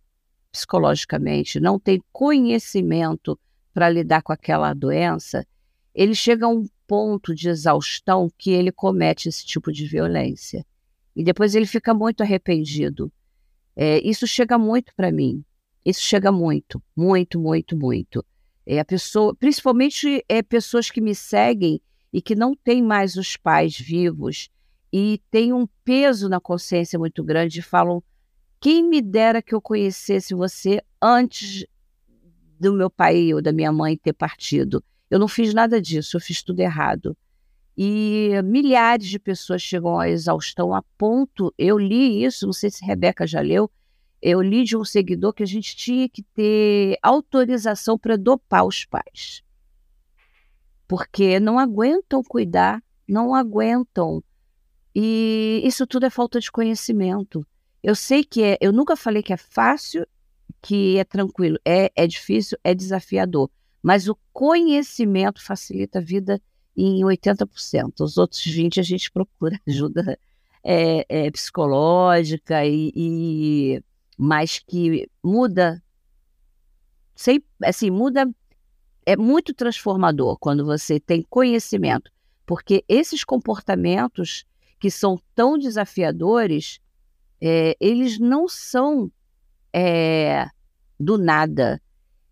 psicologicamente, 0.54 1.58
não 1.58 1.80
tem 1.80 2.00
conhecimento 2.12 3.36
para 3.72 3.90
lidar 3.90 4.22
com 4.22 4.32
aquela 4.32 4.72
doença, 4.72 5.44
ele 5.92 6.14
chega 6.14 6.46
a 6.46 6.48
um 6.48 6.64
ponto 6.86 7.34
de 7.34 7.48
exaustão 7.48 8.30
que 8.38 8.52
ele 8.52 8.70
comete 8.70 9.28
esse 9.28 9.44
tipo 9.44 9.72
de 9.72 9.84
violência. 9.84 10.64
E 11.16 11.24
depois 11.24 11.56
ele 11.56 11.66
fica 11.66 11.92
muito 11.92 12.22
arrependido. 12.22 13.12
É, 13.74 13.98
isso 14.06 14.28
chega 14.28 14.56
muito 14.56 14.94
para 14.94 15.10
mim. 15.10 15.44
Isso 15.84 16.02
chega 16.02 16.30
muito, 16.30 16.80
muito, 16.96 17.40
muito, 17.40 17.76
muito. 17.76 18.24
É 18.64 18.78
a 18.78 18.84
pessoa, 18.84 19.34
principalmente 19.34 20.24
é 20.28 20.40
pessoas 20.40 20.88
que 20.88 21.00
me 21.00 21.16
seguem 21.16 21.80
e 22.12 22.22
que 22.22 22.36
não 22.36 22.54
têm 22.54 22.80
mais 22.80 23.16
os 23.16 23.36
pais 23.36 23.76
vivos 23.76 24.48
e 24.92 25.20
têm 25.32 25.52
um 25.52 25.66
peso 25.84 26.28
na 26.28 26.38
consciência 26.38 26.96
muito 26.96 27.24
grande 27.24 27.58
e 27.58 27.62
falam: 27.62 28.02
quem 28.64 28.82
me 28.82 29.02
dera 29.02 29.42
que 29.42 29.54
eu 29.54 29.60
conhecesse 29.60 30.32
você 30.32 30.82
antes 30.98 31.66
do 32.58 32.72
meu 32.72 32.88
pai 32.88 33.34
ou 33.34 33.42
da 33.42 33.52
minha 33.52 33.70
mãe 33.70 33.94
ter 33.94 34.14
partido. 34.14 34.82
Eu 35.10 35.18
não 35.18 35.28
fiz 35.28 35.52
nada 35.52 35.78
disso, 35.82 36.16
eu 36.16 36.20
fiz 36.22 36.42
tudo 36.42 36.60
errado. 36.60 37.14
E 37.76 38.30
milhares 38.42 39.06
de 39.06 39.18
pessoas 39.18 39.60
chegam 39.60 40.00
à 40.00 40.08
exaustão 40.08 40.72
a 40.72 40.80
ponto, 40.96 41.52
eu 41.58 41.78
li 41.78 42.24
isso, 42.24 42.46
não 42.46 42.54
sei 42.54 42.70
se 42.70 42.82
Rebeca 42.82 43.26
já 43.26 43.42
leu, 43.42 43.70
eu 44.22 44.40
li 44.40 44.64
de 44.64 44.78
um 44.78 44.84
seguidor 44.84 45.34
que 45.34 45.42
a 45.42 45.46
gente 45.46 45.76
tinha 45.76 46.08
que 46.08 46.22
ter 46.22 46.96
autorização 47.02 47.98
para 47.98 48.16
dopar 48.16 48.64
os 48.64 48.86
pais. 48.86 49.42
Porque 50.88 51.38
não 51.38 51.58
aguentam 51.58 52.22
cuidar, 52.22 52.82
não 53.06 53.34
aguentam. 53.34 54.24
E 54.94 55.60
isso 55.66 55.86
tudo 55.86 56.06
é 56.06 56.10
falta 56.10 56.40
de 56.40 56.50
conhecimento. 56.50 57.46
Eu 57.84 57.94
sei 57.94 58.24
que 58.24 58.42
é, 58.42 58.56
eu 58.62 58.72
nunca 58.72 58.96
falei 58.96 59.22
que 59.22 59.30
é 59.30 59.36
fácil, 59.36 60.06
que 60.62 60.96
é 60.96 61.04
tranquilo. 61.04 61.58
É, 61.62 61.92
é 61.94 62.06
difícil, 62.06 62.56
é 62.64 62.74
desafiador. 62.74 63.50
Mas 63.82 64.08
o 64.08 64.16
conhecimento 64.32 65.44
facilita 65.44 65.98
a 65.98 66.02
vida 66.02 66.40
em 66.74 67.02
80%. 67.02 68.00
Os 68.00 68.16
outros 68.16 68.40
20% 68.40 68.78
a 68.78 68.82
gente 68.82 69.12
procura 69.12 69.60
ajuda 69.68 70.18
é, 70.64 71.04
é, 71.10 71.30
psicológica 71.30 72.64
e, 72.64 72.90
e 72.96 73.82
mas 74.16 74.58
que 74.58 75.06
muda, 75.22 75.82
sem, 77.14 77.44
assim, 77.62 77.90
muda, 77.90 78.26
é 79.04 79.14
muito 79.14 79.52
transformador 79.52 80.38
quando 80.38 80.64
você 80.64 80.98
tem 80.98 81.20
conhecimento, 81.28 82.10
porque 82.46 82.82
esses 82.88 83.24
comportamentos 83.24 84.46
que 84.80 84.90
são 84.90 85.20
tão 85.34 85.58
desafiadores, 85.58 86.80
é, 87.46 87.76
eles 87.78 88.18
não 88.18 88.48
são 88.48 89.12
é, 89.70 90.48
do 90.98 91.18
nada. 91.18 91.78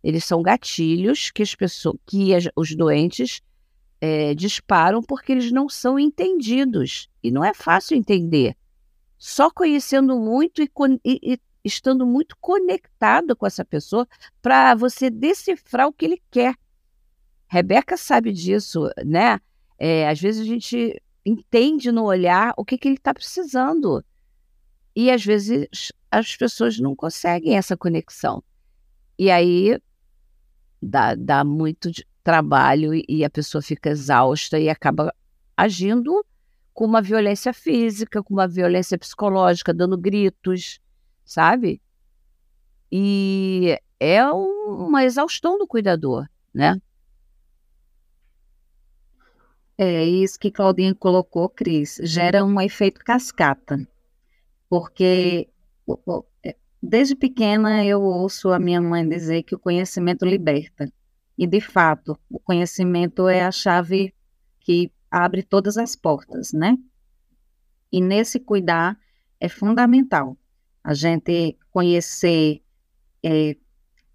Eles 0.02 0.24
são 0.24 0.40
gatilhos 0.42 1.30
que 1.30 1.42
as 1.42 1.54
pessoas, 1.54 1.96
que 2.06 2.34
as, 2.34 2.48
os 2.56 2.74
doentes 2.74 3.42
é, 4.00 4.34
disparam 4.34 5.02
porque 5.02 5.32
eles 5.32 5.52
não 5.52 5.68
são 5.68 5.98
entendidos. 5.98 7.10
E 7.22 7.30
não 7.30 7.44
é 7.44 7.52
fácil 7.52 7.94
entender. 7.94 8.56
Só 9.18 9.50
conhecendo 9.50 10.18
muito 10.18 10.62
e, 10.62 10.70
e, 11.04 11.34
e 11.34 11.40
estando 11.62 12.06
muito 12.06 12.34
conectado 12.40 13.36
com 13.36 13.46
essa 13.46 13.66
pessoa 13.66 14.08
para 14.40 14.74
você 14.74 15.10
decifrar 15.10 15.88
o 15.88 15.92
que 15.92 16.06
ele 16.06 16.22
quer. 16.30 16.54
Rebeca 17.46 17.98
sabe 17.98 18.32
disso, 18.32 18.88
né? 19.04 19.38
É, 19.78 20.08
às 20.08 20.18
vezes 20.18 20.40
a 20.40 20.44
gente 20.44 21.00
entende 21.24 21.92
no 21.92 22.04
olhar 22.04 22.54
o 22.56 22.64
que, 22.64 22.78
que 22.78 22.88
ele 22.88 22.96
está 22.96 23.12
precisando. 23.12 24.02
E 24.94 25.10
às 25.10 25.24
vezes 25.24 25.92
as 26.10 26.36
pessoas 26.36 26.78
não 26.78 26.94
conseguem 26.94 27.56
essa 27.56 27.76
conexão. 27.76 28.42
E 29.18 29.30
aí 29.30 29.80
dá, 30.80 31.14
dá 31.14 31.44
muito 31.44 31.90
trabalho 32.22 32.92
e 33.08 33.24
a 33.24 33.30
pessoa 33.30 33.62
fica 33.62 33.90
exausta 33.90 34.58
e 34.58 34.68
acaba 34.68 35.14
agindo 35.56 36.24
com 36.72 36.84
uma 36.84 37.02
violência 37.02 37.52
física, 37.52 38.22
com 38.22 38.34
uma 38.34 38.48
violência 38.48 38.98
psicológica, 38.98 39.74
dando 39.74 39.96
gritos, 39.98 40.80
sabe? 41.24 41.80
E 42.90 43.78
é 43.98 44.24
uma 44.24 45.04
exaustão 45.04 45.58
do 45.58 45.66
cuidador, 45.66 46.26
né? 46.52 46.80
É 49.78 50.04
isso 50.04 50.38
que 50.38 50.50
Claudinha 50.50 50.94
colocou, 50.94 51.48
Cris. 51.48 51.98
Gera 52.02 52.44
um 52.44 52.60
efeito 52.60 53.00
cascata. 53.04 53.86
Porque 54.72 55.50
é, 56.42 56.56
desde 56.82 57.14
pequena 57.14 57.84
eu 57.84 58.00
ouço 58.00 58.48
a 58.48 58.58
minha 58.58 58.80
mãe 58.80 59.06
dizer 59.06 59.42
que 59.42 59.54
o 59.54 59.58
conhecimento 59.58 60.24
liberta. 60.24 60.90
E, 61.36 61.46
de 61.46 61.60
fato, 61.60 62.18
o 62.30 62.40
conhecimento 62.40 63.28
é 63.28 63.42
a 63.42 63.52
chave 63.52 64.14
que 64.60 64.90
abre 65.10 65.42
todas 65.42 65.76
as 65.76 65.94
portas, 65.94 66.54
né? 66.54 66.78
E 67.92 68.00
nesse 68.00 68.40
cuidar 68.40 68.98
é 69.38 69.46
fundamental 69.46 70.38
a 70.82 70.94
gente 70.94 71.58
conhecer 71.70 72.62
é, 73.22 73.54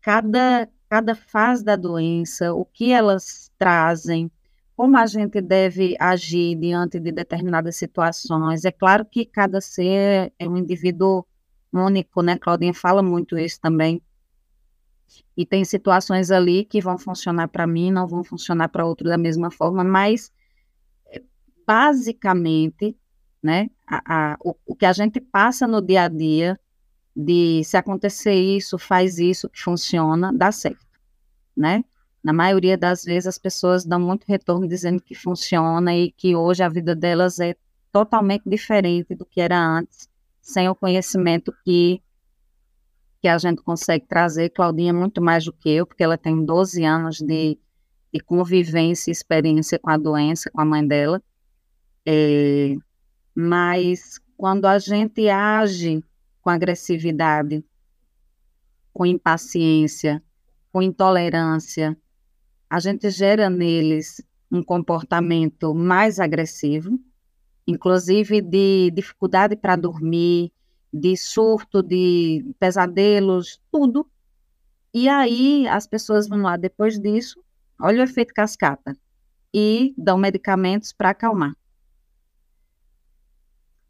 cada, 0.01 0.67
cada 0.89 1.13
fase 1.13 1.63
da 1.63 1.75
doença, 1.75 2.51
o 2.51 2.65
que 2.65 2.91
elas 2.91 3.51
trazem, 3.59 4.31
como 4.77 4.95
a 4.95 5.07
gente 5.07 5.41
deve 5.41 5.95
agir 5.99 6.55
diante 6.55 6.99
de 6.99 7.11
determinadas 7.11 7.75
situações. 7.75 8.63
É 8.63 8.71
claro 8.71 9.03
que 9.03 9.25
cada 9.25 9.59
ser 9.59 10.31
é 10.37 10.47
um 10.47 10.55
indivíduo 10.55 11.25
único, 11.73 12.21
né? 12.21 12.37
Claudinha 12.37 12.75
fala 12.75 13.01
muito 13.01 13.39
isso 13.39 13.59
também. 13.59 13.99
E 15.35 15.47
tem 15.47 15.65
situações 15.65 16.29
ali 16.29 16.63
que 16.63 16.79
vão 16.79 16.95
funcionar 16.95 17.47
para 17.47 17.65
mim, 17.65 17.89
não 17.89 18.07
vão 18.07 18.23
funcionar 18.23 18.69
para 18.69 18.85
outro 18.85 19.09
da 19.09 19.17
mesma 19.17 19.49
forma, 19.49 19.83
mas 19.83 20.31
basicamente, 21.65 22.95
né, 23.41 23.71
a, 23.87 24.33
a, 24.33 24.37
o, 24.39 24.55
o 24.63 24.75
que 24.75 24.85
a 24.85 24.93
gente 24.93 25.19
passa 25.19 25.65
no 25.65 25.81
dia 25.81 26.03
a 26.03 26.07
dia 26.07 26.59
de 27.15 27.63
se 27.63 27.77
acontecer 27.77 28.35
isso, 28.35 28.77
faz 28.77 29.17
isso 29.17 29.49
que 29.49 29.59
funciona, 29.59 30.31
dá 30.31 30.51
certo, 30.51 30.85
né? 31.55 31.83
Na 32.23 32.33
maioria 32.33 32.77
das 32.77 33.03
vezes 33.03 33.27
as 33.27 33.37
pessoas 33.37 33.85
dão 33.85 33.99
muito 33.99 34.25
retorno 34.25 34.67
dizendo 34.67 35.01
que 35.01 35.15
funciona 35.15 35.95
e 35.95 36.11
que 36.11 36.35
hoje 36.35 36.63
a 36.63 36.69
vida 36.69 36.95
delas 36.95 37.39
é 37.39 37.55
totalmente 37.91 38.43
diferente 38.47 39.15
do 39.15 39.25
que 39.25 39.39
era 39.39 39.59
antes, 39.59 40.09
sem 40.41 40.67
o 40.67 40.75
conhecimento 40.75 41.53
que 41.63 42.01
que 43.19 43.27
a 43.27 43.37
gente 43.37 43.61
consegue 43.61 44.05
trazer. 44.05 44.49
Claudinha 44.49 44.93
muito 44.93 45.21
mais 45.21 45.45
do 45.45 45.53
que 45.53 45.69
eu, 45.69 45.85
porque 45.85 46.03
ela 46.03 46.17
tem 46.17 46.45
12 46.45 46.83
anos 46.83 47.17
de, 47.17 47.57
de 48.13 48.19
convivência 48.19 49.09
e 49.09 49.13
experiência 49.13 49.79
com 49.79 49.89
a 49.89 49.97
doença, 49.97 50.49
com 50.51 50.61
a 50.61 50.65
mãe 50.65 50.85
dela. 50.85 51.21
É, 52.05 52.75
mas 53.35 54.19
quando 54.37 54.65
a 54.65 54.77
gente 54.79 55.27
age 55.27 56.03
com 56.41 56.49
agressividade, 56.49 57.63
com 58.93 59.05
impaciência, 59.05 60.23
com 60.71 60.81
intolerância, 60.81 61.97
a 62.69 62.79
gente 62.79 63.09
gera 63.09 63.49
neles 63.49 64.21
um 64.51 64.63
comportamento 64.63 65.73
mais 65.73 66.19
agressivo, 66.19 66.99
inclusive 67.65 68.41
de 68.41 68.91
dificuldade 68.91 69.55
para 69.55 69.75
dormir, 69.75 70.51
de 70.91 71.15
surto, 71.17 71.83
de 71.83 72.45
pesadelos, 72.59 73.61
tudo. 73.71 74.09
E 74.93 75.07
aí 75.09 75.67
as 75.67 75.85
pessoas 75.85 76.27
vão 76.27 76.41
lá 76.41 76.57
depois 76.57 76.99
disso, 76.99 77.43
olha 77.79 77.99
o 77.99 78.03
efeito 78.03 78.33
cascata, 78.33 78.97
e 79.53 79.93
dão 79.97 80.17
medicamentos 80.17 80.91
para 80.91 81.09
acalmar. 81.09 81.55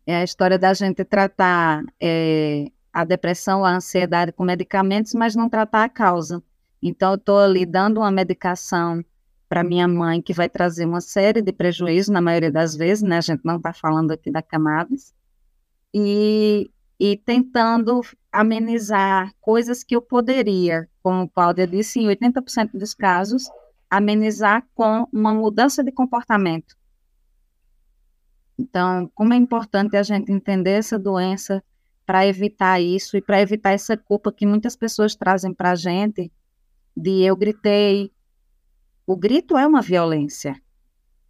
É 0.06 0.18
a 0.18 0.24
história 0.24 0.58
da 0.58 0.74
gente 0.74 1.04
tratar 1.04 1.84
é, 2.00 2.72
a 2.94 3.04
depressão, 3.04 3.66
a 3.66 3.76
ansiedade 3.76 4.32
com 4.32 4.44
medicamentos, 4.44 5.14
mas 5.14 5.36
não 5.36 5.50
tratar 5.50 5.84
a 5.84 5.90
causa. 5.90 6.42
Então, 6.82 7.12
eu 7.12 7.16
estou 7.16 7.40
ali 7.40 7.66
dando 7.66 8.00
uma 8.00 8.12
medicação 8.12 9.04
para 9.50 9.64
minha 9.64 9.88
mãe 9.88 10.22
que 10.22 10.34
vai 10.34 10.50
trazer 10.50 10.86
uma 10.86 11.02
série 11.02 11.42
de 11.42 11.52
prejuízos, 11.52 12.10
na 12.10 12.22
maioria 12.22 12.52
das 12.52 12.76
vezes, 12.76 13.04
né? 13.04 13.18
A 13.18 13.22
gente 13.22 13.42
não 13.44 13.58
está 13.58 13.74
falando 13.74 14.12
aqui 14.12 14.30
da 14.30 14.42
cannabis. 14.42 15.14
E, 15.94 16.70
e 17.00 17.18
tentando 17.18 18.02
amenizar 18.32 19.34
coisas 19.40 19.84
que 19.84 19.96
eu 19.96 20.02
poderia, 20.02 20.90
como 21.02 21.24
o 21.24 21.30
Cláudia 21.30 21.66
disse, 21.66 22.00
em 22.00 22.08
80% 22.08 22.72
dos 22.74 22.94
casos, 22.94 23.50
amenizar 23.90 24.68
com 24.76 25.08
uma 25.12 25.34
mudança 25.34 25.84
de 25.84 25.92
comportamento. 25.92 26.76
Então, 28.60 29.10
como 29.14 29.34
é 29.34 29.38
importante 29.38 29.96
a 29.96 30.04
gente 30.04 30.32
entender 30.32 30.72
essa 30.72 30.98
doença 31.00 31.64
para 32.06 32.26
evitar 32.26 32.82
isso 32.82 33.16
e 33.16 33.22
para 33.22 33.42
evitar 33.42 33.72
essa 33.72 33.96
culpa 33.96 34.32
que 34.32 34.46
muitas 34.46 34.76
pessoas 34.76 35.16
trazem 35.16 35.54
para 35.54 35.72
a 35.72 35.76
gente 35.76 36.32
de 36.98 37.22
eu 37.22 37.36
gritei. 37.36 38.12
O 39.06 39.16
grito 39.16 39.56
é 39.56 39.66
uma 39.66 39.82
violência, 39.82 40.60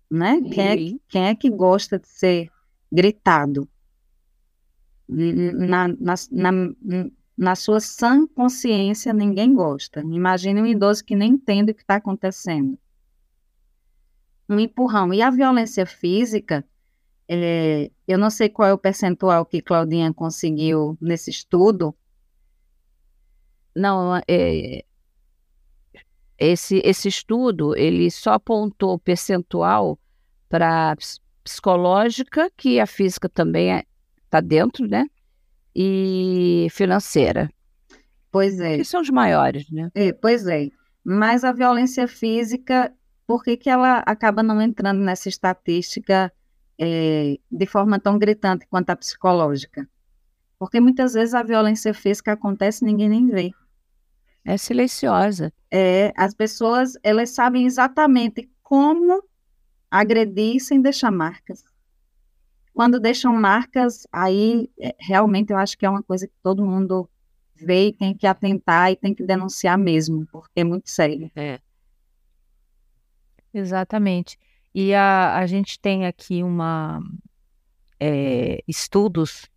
né? 0.10 0.42
Quem 0.42 0.68
é, 0.68 1.00
quem 1.10 1.26
é 1.26 1.36
que 1.36 1.50
gosta 1.50 2.00
de 2.00 2.08
ser 2.08 2.50
gritado? 2.92 3.70
Na, 5.10 5.88
na, 5.88 6.16
na, 6.32 6.52
na 7.38 7.56
sua 7.56 7.80
sã 7.80 8.26
consciência, 8.28 9.14
ninguém 9.14 9.54
gosta. 9.54 10.02
Imagine 10.02 10.62
um 10.62 10.66
idoso 10.66 11.04
que 11.04 11.16
nem 11.16 11.34
entende 11.34 11.72
o 11.72 11.76
que 11.76 11.82
está 11.82 11.96
acontecendo. 11.96 12.80
Um 14.50 14.60
empurrão. 14.60 15.14
E 15.14 15.22
a 15.22 15.30
violência 15.30 15.86
física, 15.86 16.66
é, 17.28 17.92
eu 18.08 18.18
não 18.18 18.30
sei 18.30 18.50
qual 18.50 18.70
é 18.70 18.74
o 18.74 18.78
percentual 18.78 19.46
que 19.46 19.62
Claudinha 19.62 20.14
conseguiu 20.14 20.98
nesse 21.00 21.30
estudo. 21.30 21.94
Não, 23.76 24.16
é, 24.28 24.84
esse, 26.38 26.82
esse 26.84 27.08
estudo 27.08 27.76
ele 27.76 28.12
só 28.12 28.34
apontou 28.34 29.00
percentual 29.00 30.00
para 30.50 30.96
psicológica, 31.44 32.52
que 32.56 32.80
a 32.80 32.86
física 32.86 33.30
também 33.30 33.84
está 34.26 34.40
é, 34.40 34.42
dentro, 34.42 34.88
né? 34.88 35.06
E 35.76 36.68
financeira. 36.72 37.50
Pois 38.32 38.60
é. 38.60 38.78
Que 38.78 38.86
são 38.86 39.02
os 39.02 39.10
maiores, 39.10 39.70
né? 39.72 39.90
É, 39.96 40.12
pois 40.12 40.46
é. 40.46 40.70
Mas 41.04 41.44
a 41.44 41.54
violência 41.54 42.08
física, 42.08 42.94
por 43.26 43.44
que, 43.44 43.56
que 43.56 43.70
ela 43.70 44.00
acaba 44.06 44.44
não 44.44 44.62
entrando 44.62 45.00
nessa 45.00 45.30
estatística 45.30 46.32
é, 46.78 47.38
de 47.50 47.66
forma 47.66 48.00
tão 48.00 48.20
gritante 48.20 48.68
quanto 48.70 48.90
a 48.90 48.96
psicológica? 48.96 49.88
Porque 50.60 50.80
muitas 50.80 51.14
vezes 51.14 51.34
a 51.34 51.44
violência 51.44 51.94
física 51.94 52.34
acontece 52.34 52.84
e 52.84 52.88
ninguém 52.88 53.10
nem 53.10 53.28
vê. 53.28 53.52
É 54.48 54.56
silenciosa. 54.56 55.52
É, 55.70 56.14
as 56.16 56.34
pessoas, 56.34 56.94
elas 57.04 57.32
sabem 57.32 57.66
exatamente 57.66 58.50
como 58.64 59.22
agredir 59.92 60.62
sem 60.62 60.82
deixar 60.82 61.12
marcas. 61.12 61.66
quando 62.74 62.98
deixam 62.98 63.34
marcas, 63.34 64.08
aí 64.10 64.70
é, 64.80 64.96
realmente 65.00 65.52
eu 65.52 65.58
acho 65.58 65.78
que 65.78 65.86
é 65.86 65.90
uma 65.90 66.02
coisa 66.02 66.28
que 66.28 66.34
todo 66.42 66.66
mundo 66.66 67.10
vê 67.56 67.88
e 67.88 67.94
tem 67.94 68.16
que 68.16 68.26
atentar 68.26 68.90
e 68.90 68.96
tem 68.96 69.14
que 69.14 69.24
denunciar 69.24 69.78
mesmo, 69.78 70.26
porque 70.32 70.62
é 70.62 70.64
muito 70.64 70.90
sério. 70.90 71.30
É. 71.36 71.60
Exatamente. 73.54 74.38
E 74.74 74.94
a, 74.94 75.38
a 75.38 75.46
gente 75.46 75.78
tem 75.78 76.06
aqui 76.06 76.42
uma 76.42 77.02
é, 78.00 78.64
estudos 78.66 79.50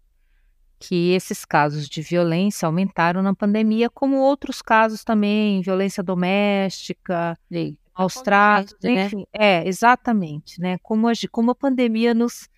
que 0.81 1.13
esses 1.13 1.45
casos 1.45 1.87
de 1.87 2.01
violência 2.01 2.65
aumentaram 2.65 3.23
na 3.23 3.35
pandemia, 3.35 3.91
como 3.91 4.17
outros 4.17 4.63
casos 4.63 5.05
também, 5.05 5.61
violência 5.61 6.03
doméstica, 6.03 7.39
Sim. 7.53 7.77
maus 7.97 8.15
tratos, 8.15 8.75
né? 8.83 9.05
enfim, 9.05 9.27
é, 9.31 9.69
exatamente, 9.69 10.59
né? 10.59 10.79
Como 10.83 11.07
a, 11.07 11.13
como 11.31 11.51
a 11.51 11.55
pandemia 11.55 12.15
nos, 12.15 12.49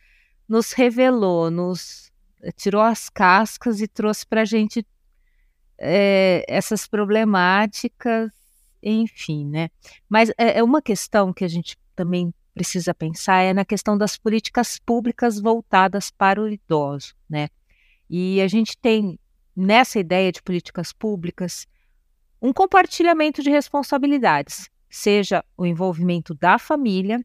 nos 0.48 0.70
revelou, 0.70 1.50
nos 1.50 2.12
eh, 2.42 2.52
tirou 2.52 2.80
as 2.80 3.10
cascas 3.10 3.80
e 3.80 3.88
trouxe 3.88 4.24
para 4.24 4.42
a 4.42 4.44
gente 4.44 4.86
é, 5.76 6.44
essas 6.46 6.86
problemáticas, 6.86 8.30
enfim, 8.80 9.44
né? 9.48 9.68
Mas 10.08 10.30
é, 10.38 10.60
é 10.60 10.62
uma 10.62 10.80
questão 10.80 11.32
que 11.32 11.44
a 11.44 11.48
gente 11.48 11.76
também 11.96 12.32
precisa 12.54 12.94
pensar 12.94 13.40
é 13.42 13.52
na 13.52 13.64
questão 13.64 13.98
das 13.98 14.16
políticas 14.16 14.78
públicas 14.78 15.40
voltadas 15.40 16.08
para 16.08 16.40
o 16.40 16.48
idoso, 16.48 17.14
né? 17.28 17.48
E 18.14 18.42
a 18.42 18.46
gente 18.46 18.76
tem 18.76 19.18
nessa 19.56 19.98
ideia 19.98 20.30
de 20.30 20.42
políticas 20.42 20.92
públicas 20.92 21.66
um 22.42 22.52
compartilhamento 22.52 23.42
de 23.42 23.48
responsabilidades, 23.48 24.68
seja 24.90 25.42
o 25.56 25.64
envolvimento 25.64 26.34
da 26.34 26.58
família, 26.58 27.24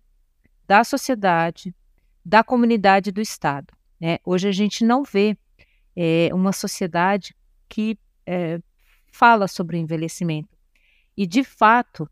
da 0.65 0.86
sociedade, 0.86 1.76
da 2.23 2.41
comunidade 2.41 3.12
do 3.12 3.19
Estado. 3.19 3.73
Né? 4.00 4.19
Hoje 4.23 4.47
a 4.47 4.52
gente 4.54 4.86
não 4.86 5.04
vê 5.04 5.38
é, 5.93 6.30
uma 6.32 6.54
sociedade 6.54 7.36
que 7.67 8.00
é, 8.26 8.62
fala 9.12 9.50
sobre 9.50 9.76
o 9.76 9.80
envelhecimento. 9.80 10.58
E, 11.17 11.28
de 11.28 11.43
fato, 11.43 12.10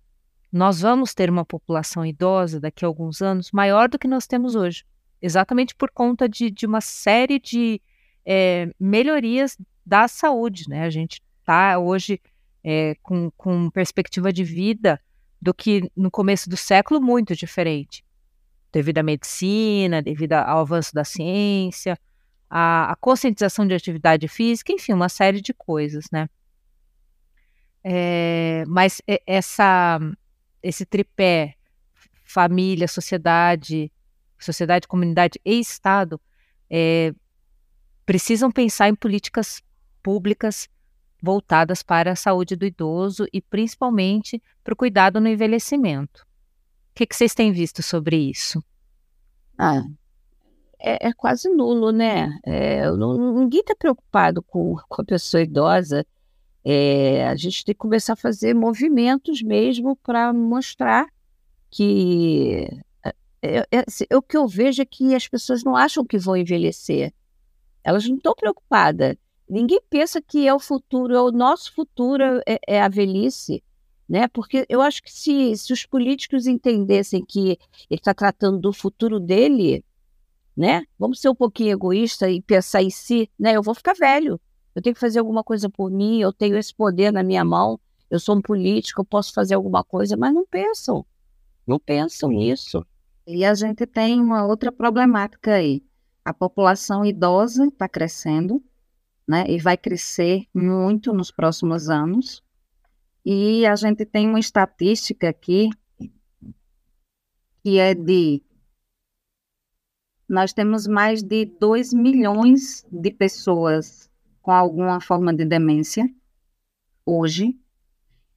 nós 0.51 0.81
vamos 0.81 1.13
ter 1.13 1.29
uma 1.29 1.45
população 1.45 2.05
idosa 2.05 2.59
daqui 2.59 2.83
a 2.83 2.89
alguns 2.89 3.21
anos 3.21 3.53
maior 3.53 3.87
do 3.87 3.97
que 3.97 4.07
nós 4.07 4.27
temos 4.27 4.53
hoje, 4.53 4.83
exatamente 5.21 5.73
por 5.73 5.89
conta 5.91 6.27
de, 6.27 6.51
de 6.51 6.65
uma 6.65 6.81
série 6.81 7.39
de 7.39 7.81
é, 8.25 8.69
melhorias 8.79 9.57
da 9.85 10.07
saúde, 10.07 10.67
né? 10.67 10.83
A 10.83 10.89
gente 10.89 11.21
está 11.39 11.77
hoje 11.77 12.19
é, 12.63 12.95
com, 13.03 13.29
com 13.37 13.69
perspectiva 13.69 14.33
de 14.33 14.43
vida 14.43 14.99
do 15.41 15.53
que 15.53 15.89
no 15.95 16.09
começo 16.09 16.49
do 16.49 16.57
século 16.57 16.99
muito 16.99 17.35
diferente, 17.35 18.03
devido 18.71 18.97
à 18.97 19.03
medicina, 19.03 20.01
devido 20.01 20.33
ao 20.33 20.59
avanço 20.59 20.93
da 20.93 21.03
ciência, 21.03 21.99
a 22.49 22.95
conscientização 22.99 23.67
de 23.67 23.73
atividade 23.73 24.27
física, 24.27 24.71
enfim, 24.71 24.93
uma 24.93 25.09
série 25.09 25.41
de 25.41 25.53
coisas, 25.53 26.05
né? 26.11 26.29
É, 27.83 28.63
mas 28.67 29.01
essa, 29.27 29.99
esse 30.63 30.85
tripé 30.85 31.55
família, 32.25 32.87
sociedade, 32.87 33.91
sociedade, 34.39 34.87
comunidade 34.87 35.39
e 35.45 35.59
Estado 35.59 36.19
é, 36.69 37.13
precisam 38.05 38.51
pensar 38.51 38.89
em 38.89 38.95
políticas 38.95 39.61
públicas 40.01 40.69
voltadas 41.21 41.81
para 41.81 42.11
a 42.11 42.15
saúde 42.15 42.55
do 42.55 42.65
idoso 42.65 43.25
e 43.33 43.41
principalmente 43.41 44.41
para 44.63 44.73
o 44.73 44.77
cuidado 44.77 45.19
no 45.19 45.27
envelhecimento. 45.27 46.21
O 46.91 46.95
que, 46.95 47.05
que 47.05 47.15
vocês 47.15 47.33
têm 47.33 47.51
visto 47.51 47.81
sobre 47.81 48.15
isso? 48.15 48.63
Ah, 49.57 49.83
é, 50.79 51.07
é 51.07 51.13
quase 51.13 51.49
nulo, 51.49 51.91
né? 51.91 52.37
É, 52.45 52.89
não, 52.91 53.39
ninguém 53.39 53.61
está 53.61 53.75
preocupado 53.75 54.43
com, 54.43 54.75
com 54.87 55.01
a 55.01 55.05
pessoa 55.05 55.41
idosa. 55.41 56.05
É, 56.63 57.27
a 57.27 57.35
gente 57.35 57.65
tem 57.65 57.73
que 57.73 57.79
começar 57.79 58.13
a 58.13 58.17
fazer 58.17 58.53
movimentos 58.53 59.41
mesmo 59.41 59.95
para 59.97 60.31
mostrar 60.31 61.07
que 61.69 62.67
é, 63.41 63.59
é, 63.71 63.85
é, 64.09 64.15
o 64.15 64.21
que 64.21 64.37
eu 64.37 64.47
vejo 64.47 64.81
é 64.81 64.85
que 64.85 65.13
as 65.13 65.27
pessoas 65.27 65.63
não 65.63 65.75
acham 65.75 66.05
que 66.05 66.17
vão 66.17 66.37
envelhecer. 66.37 67.13
Elas 67.85 68.09
não 68.09 68.17
estão 68.17 68.33
preocupadas. 68.33 69.15
Ninguém 69.47 69.79
pensa 69.87 70.19
que 70.19 70.47
é 70.47 70.53
o 70.53 70.59
futuro, 70.59 71.13
é 71.15 71.21
o 71.21 71.31
nosso 71.31 71.71
futuro, 71.71 72.23
é, 72.47 72.59
é 72.67 72.81
a 72.81 72.89
velhice. 72.89 73.63
Né? 74.09 74.27
Porque 74.27 74.65
eu 74.67 74.81
acho 74.81 75.03
que 75.03 75.13
se, 75.13 75.55
se 75.55 75.71
os 75.71 75.85
políticos 75.85 76.47
entendessem 76.47 77.23
que 77.23 77.59
ele 77.89 77.99
está 77.99 78.11
tratando 78.13 78.59
do 78.59 78.73
futuro 78.73 79.19
dele, 79.19 79.85
né? 80.55 80.83
Vamos 80.97 81.19
ser 81.19 81.29
um 81.29 81.35
pouquinho 81.35 81.71
egoísta 81.71 82.29
e 82.29 82.41
pensar 82.41 82.81
em 82.81 82.89
si, 82.89 83.29
né? 83.37 83.55
Eu 83.55 83.63
vou 83.63 83.73
ficar 83.73 83.93
velho, 83.93 84.39
eu 84.75 84.81
tenho 84.81 84.93
que 84.93 84.99
fazer 84.99 85.19
alguma 85.19 85.43
coisa 85.43 85.69
por 85.69 85.89
mim, 85.89 86.21
eu 86.21 86.31
tenho 86.31 86.55
esse 86.55 86.73
poder 86.73 87.11
na 87.11 87.23
minha 87.23 87.43
mão, 87.43 87.79
eu 88.09 88.19
sou 88.19 88.35
um 88.35 88.41
político, 88.41 89.01
eu 89.01 89.05
posso 89.05 89.33
fazer 89.33 89.55
alguma 89.55 89.83
coisa, 89.83 90.15
mas 90.15 90.33
não 90.33 90.45
pensam, 90.45 91.03
não 91.65 91.79
pensam 91.79 92.29
nisso. 92.29 92.85
E 93.27 93.43
a 93.43 93.55
gente 93.55 93.87
tem 93.87 94.21
uma 94.21 94.45
outra 94.45 94.71
problemática 94.71 95.55
aí 95.55 95.83
a 96.25 96.33
população 96.33 97.05
idosa 97.05 97.67
está 97.67 97.87
crescendo, 97.87 98.61
né, 99.27 99.45
e 99.47 99.59
vai 99.59 99.77
crescer 99.77 100.47
muito 100.53 101.13
nos 101.13 101.31
próximos 101.31 101.89
anos. 101.89 102.43
E 103.23 103.65
a 103.65 103.75
gente 103.75 104.05
tem 104.05 104.27
uma 104.27 104.39
estatística 104.39 105.29
aqui 105.29 105.69
que 107.63 107.79
é 107.79 107.93
de 107.95 108.43
nós 110.27 110.53
temos 110.53 110.87
mais 110.87 111.21
de 111.21 111.45
2 111.45 111.93
milhões 111.93 112.83
de 112.91 113.11
pessoas 113.11 114.09
com 114.41 114.51
alguma 114.51 114.99
forma 114.99 115.33
de 115.33 115.45
demência 115.45 116.11
hoje, 117.05 117.59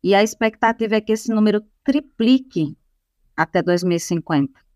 e 0.03 0.15
a 0.15 0.23
expectativa 0.23 0.97
é 0.97 1.01
que 1.01 1.13
esse 1.13 1.31
número 1.31 1.63
triplique 1.83 2.77
até 3.37 3.63
2050. 3.63 4.68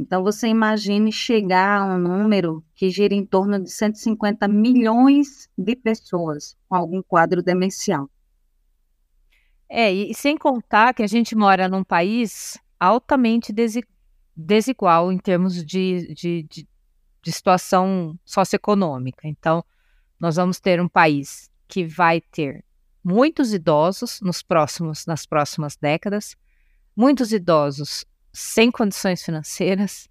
Então, 0.00 0.22
você 0.22 0.48
imagine 0.48 1.12
chegar 1.12 1.82
a 1.82 1.84
um 1.84 1.98
número 1.98 2.64
que 2.74 2.88
gira 2.88 3.12
em 3.12 3.22
torno 3.22 3.62
de 3.62 3.70
150 3.70 4.48
milhões 4.48 5.46
de 5.58 5.76
pessoas 5.76 6.56
com 6.66 6.74
algum 6.74 7.02
quadro 7.02 7.42
demencial. 7.42 8.08
É, 9.68 9.92
e 9.92 10.14
sem 10.14 10.38
contar 10.38 10.94
que 10.94 11.02
a 11.02 11.06
gente 11.06 11.36
mora 11.36 11.68
num 11.68 11.84
país 11.84 12.58
altamente 12.80 13.52
desigual 14.34 15.12
em 15.12 15.18
termos 15.18 15.62
de, 15.62 16.14
de, 16.14 16.42
de, 16.44 16.68
de 17.22 17.32
situação 17.32 18.18
socioeconômica. 18.24 19.28
Então, 19.28 19.62
nós 20.18 20.36
vamos 20.36 20.58
ter 20.58 20.80
um 20.80 20.88
país 20.88 21.50
que 21.68 21.84
vai 21.84 22.22
ter 22.22 22.64
muitos 23.04 23.52
idosos 23.52 24.18
nos 24.22 24.42
próximos, 24.42 25.04
nas 25.04 25.26
próximas 25.26 25.76
décadas, 25.76 26.34
muitos 26.96 27.34
idosos 27.34 28.06
sem 28.32 28.70
condições 28.70 29.22
financeiras. 29.22 30.08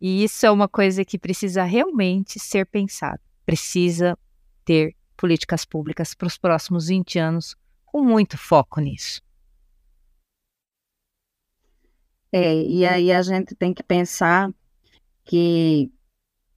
E 0.00 0.22
isso 0.22 0.46
é 0.46 0.50
uma 0.50 0.68
coisa 0.68 1.04
que 1.04 1.18
precisa 1.18 1.64
realmente 1.64 2.38
ser 2.38 2.66
pensada. 2.66 3.20
Precisa 3.44 4.16
ter 4.64 4.94
políticas 5.16 5.64
públicas 5.64 6.14
para 6.14 6.28
os 6.28 6.38
próximos 6.38 6.86
20 6.88 7.18
anos 7.18 7.56
com 7.84 8.02
muito 8.02 8.38
foco 8.38 8.80
nisso. 8.80 9.20
É, 12.30 12.54
e 12.62 12.86
aí 12.86 13.10
a 13.10 13.22
gente 13.22 13.54
tem 13.54 13.72
que 13.72 13.82
pensar 13.82 14.52
que 15.24 15.90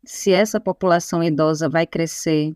se 0.05 0.31
essa 0.31 0.59
população 0.59 1.23
idosa 1.23 1.69
vai 1.69 1.87
crescer, 1.87 2.55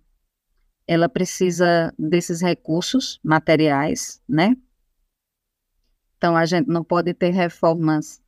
ela 0.88 1.08
precisa 1.08 1.93
desses 1.97 2.41
recursos 2.41 3.19
materiais, 3.23 4.21
né? 4.27 4.55
Então 6.17 6.36
a 6.36 6.45
gente 6.45 6.67
não 6.67 6.84
pode 6.84 7.13
ter 7.13 7.31
reformas 7.31 8.21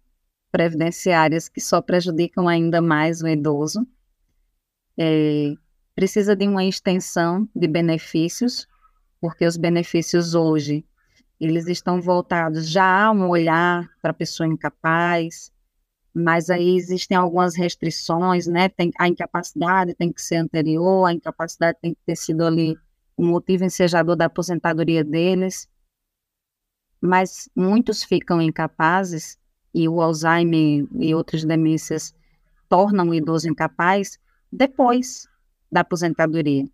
previdenciárias 0.52 1.50
que 1.50 1.62
só 1.62 1.82
prejudicam 1.82 2.48
ainda 2.48 2.82
mais 2.82 3.22
o 3.22 3.28
idoso. 3.28 3.86
É, 4.98 5.54
precisa 5.96 6.36
de 6.36 6.48
uma 6.48 6.64
extensão 6.64 7.48
de 7.56 7.68
benefícios, 7.68 8.68
porque 9.20 9.46
os 9.46 9.58
benefícios 9.58 10.34
hoje 10.36 10.86
eles 11.40 11.68
estão 11.68 12.02
voltados 12.02 12.68
já 12.68 13.06
a 13.06 13.12
um 13.12 13.30
olhar 13.30 13.88
para 14.02 14.12
a 14.12 14.14
pessoa 14.14 14.48
incapaz, 14.48 15.52
mas 16.14 16.50
aí 16.50 16.76
existem 16.76 17.16
algumas 17.16 17.56
restrições, 17.56 18.48
né? 18.48 18.70
Tem, 18.70 18.92
a 18.98 19.08
incapacidade 19.08 19.94
tem 19.94 20.12
que 20.12 20.22
ser 20.22 20.38
anterior, 20.38 21.06
a 21.06 21.14
incapacidade 21.14 21.78
tem 21.80 21.94
que 21.94 22.02
ter 22.06 22.16
sido 22.16 22.44
ali 22.44 22.76
o 23.16 23.24
motivo 23.24 23.64
ensejador 23.64 24.16
da 24.16 24.26
aposentadoria 24.26 25.04
deles. 25.04 25.70
Mas 27.00 27.48
muitos 27.56 28.04
ficam 28.04 28.42
incapazes 28.42 29.38
e 29.78 29.88
o 29.88 30.02
Alzheimer 30.02 30.88
e 31.00 31.14
outras 31.14 31.46
demências 31.46 32.12
tornam 32.68 33.10
o 33.10 33.14
idoso 33.14 33.48
incapaz 33.48 34.20
depois 34.52 35.30
da 35.72 35.82
aposentadoria. 35.82 36.68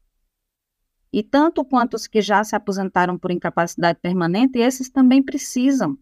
E 1.11 1.21
tanto 1.21 1.65
quanto 1.65 1.95
os 1.95 2.07
que 2.07 2.21
já 2.21 2.41
se 2.45 2.55
aposentaram 2.55 3.17
por 3.19 3.29
incapacidade 3.29 3.99
permanente, 3.99 4.57
esses 4.57 4.89
também 4.89 5.21
precisam 5.21 5.97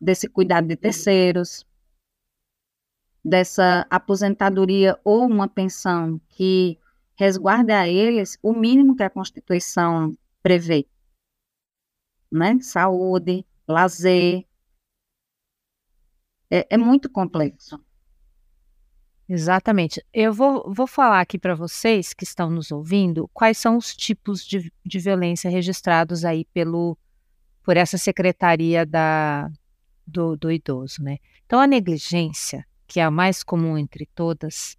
desse 0.00 0.28
cuidado 0.28 0.68
de 0.68 0.76
terceiros, 0.76 1.66
dessa 3.24 3.84
aposentadoria 3.90 4.96
ou 5.04 5.26
uma 5.26 5.48
pensão 5.48 6.20
que 6.28 6.78
resguarde 7.16 7.72
a 7.72 7.88
eles 7.88 8.38
o 8.40 8.52
mínimo 8.52 8.94
que 8.94 9.02
a 9.02 9.10
Constituição 9.10 10.16
prevê, 10.40 10.86
né? 12.30 12.58
Saúde, 12.60 13.44
lazer. 13.66 14.46
É, 16.50 16.66
é 16.70 16.76
muito 16.76 17.08
complexo. 17.08 17.80
Exatamente. 19.28 20.04
Eu 20.12 20.32
vou, 20.32 20.72
vou 20.74 20.88
falar 20.88 21.20
aqui 21.20 21.38
para 21.38 21.54
vocês 21.54 22.12
que 22.12 22.24
estão 22.24 22.50
nos 22.50 22.72
ouvindo 22.72 23.30
quais 23.32 23.56
são 23.58 23.76
os 23.76 23.94
tipos 23.94 24.44
de, 24.44 24.72
de 24.84 24.98
violência 24.98 25.48
registrados 25.48 26.24
aí 26.24 26.44
pelo, 26.46 26.98
por 27.62 27.76
essa 27.76 27.96
secretaria 27.96 28.84
da, 28.84 29.48
do, 30.04 30.36
do 30.36 30.50
idoso, 30.50 31.00
né? 31.00 31.18
Então, 31.46 31.60
a 31.60 31.66
negligência, 31.66 32.66
que 32.88 32.98
é 32.98 33.04
a 33.04 33.10
mais 33.10 33.44
comum 33.44 33.78
entre 33.78 34.04
todas, 34.16 34.76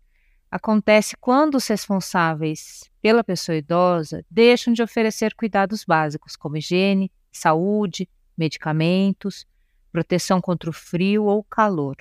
acontece 0.49 1.15
quando 1.15 1.55
os 1.55 1.67
responsáveis 1.67 2.91
pela 3.01 3.23
pessoa 3.23 3.55
idosa 3.55 4.25
deixam 4.29 4.73
de 4.73 4.83
oferecer 4.83 5.33
cuidados 5.33 5.85
básicos, 5.85 6.35
como 6.35 6.57
higiene, 6.57 7.09
saúde, 7.31 8.09
medicamentos, 8.37 9.45
proteção 9.91 10.39
contra 10.39 10.69
o 10.69 10.73
frio 10.73 11.25
ou 11.25 11.43
calor. 11.43 11.97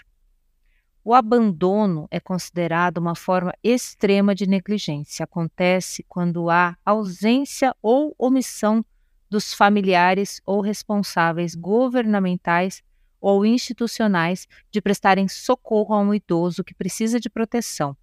O 1.03 1.15
abandono 1.15 2.07
é 2.11 2.21
considerado 2.21 2.99
uma 2.99 3.15
forma 3.15 3.53
extrema 3.65 4.35
de 4.35 4.47
negligência. 4.47 5.25
Acontece 5.25 6.05
quando 6.09 6.51
há 6.51 6.77
ausência 6.85 7.75
ou 7.83 8.15
omissão 8.19 8.85
dos 9.31 9.55
familiares 9.55 10.43
ou 10.45 10.61
responsáveis 10.61 11.55
governamentais 11.55 12.83
ou 13.21 13.47
institucionais 13.47 14.47
de 14.71 14.81
prestarem 14.81 15.29
socorro 15.29 15.95
a 15.95 16.01
um 16.01 16.13
idoso 16.13 16.65
que 16.65 16.75
precisa 16.75 17.19
de 17.21 17.31
proteção. 17.31 17.97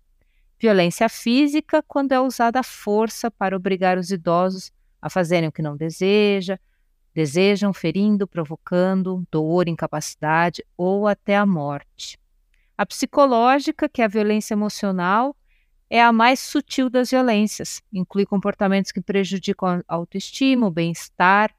Violência 0.59 1.07
física, 1.07 1.83
quando 1.83 2.13
é 2.13 2.19
usada 2.19 2.59
a 2.59 2.63
força 2.63 3.29
para 3.29 3.55
obrigar 3.55 3.97
os 3.97 4.09
idosos 4.09 4.71
a 4.99 5.09
fazerem 5.09 5.49
o 5.49 5.51
que 5.51 5.61
não 5.61 5.77
deseja, 5.77 6.57
desejam, 7.17 7.73
ferindo, 7.73 8.27
provocando 8.27 9.25
dor, 9.31 9.67
incapacidade 9.67 10.63
ou 10.77 11.07
até 11.07 11.35
a 11.35 11.47
morte. 11.47 12.15
A 12.77 12.85
psicológica, 12.85 13.89
que 13.89 14.03
é 14.03 14.05
a 14.05 14.07
violência 14.07 14.53
emocional, 14.53 15.35
é 15.89 15.99
a 15.99 16.13
mais 16.13 16.39
sutil 16.39 16.91
das 16.91 17.09
violências. 17.09 17.81
Inclui 17.91 18.23
comportamentos 18.23 18.91
que 18.91 19.01
prejudicam 19.01 19.81
a 19.87 19.95
autoestima, 19.95 20.67
o 20.67 20.69
bem-estar, 20.69 21.51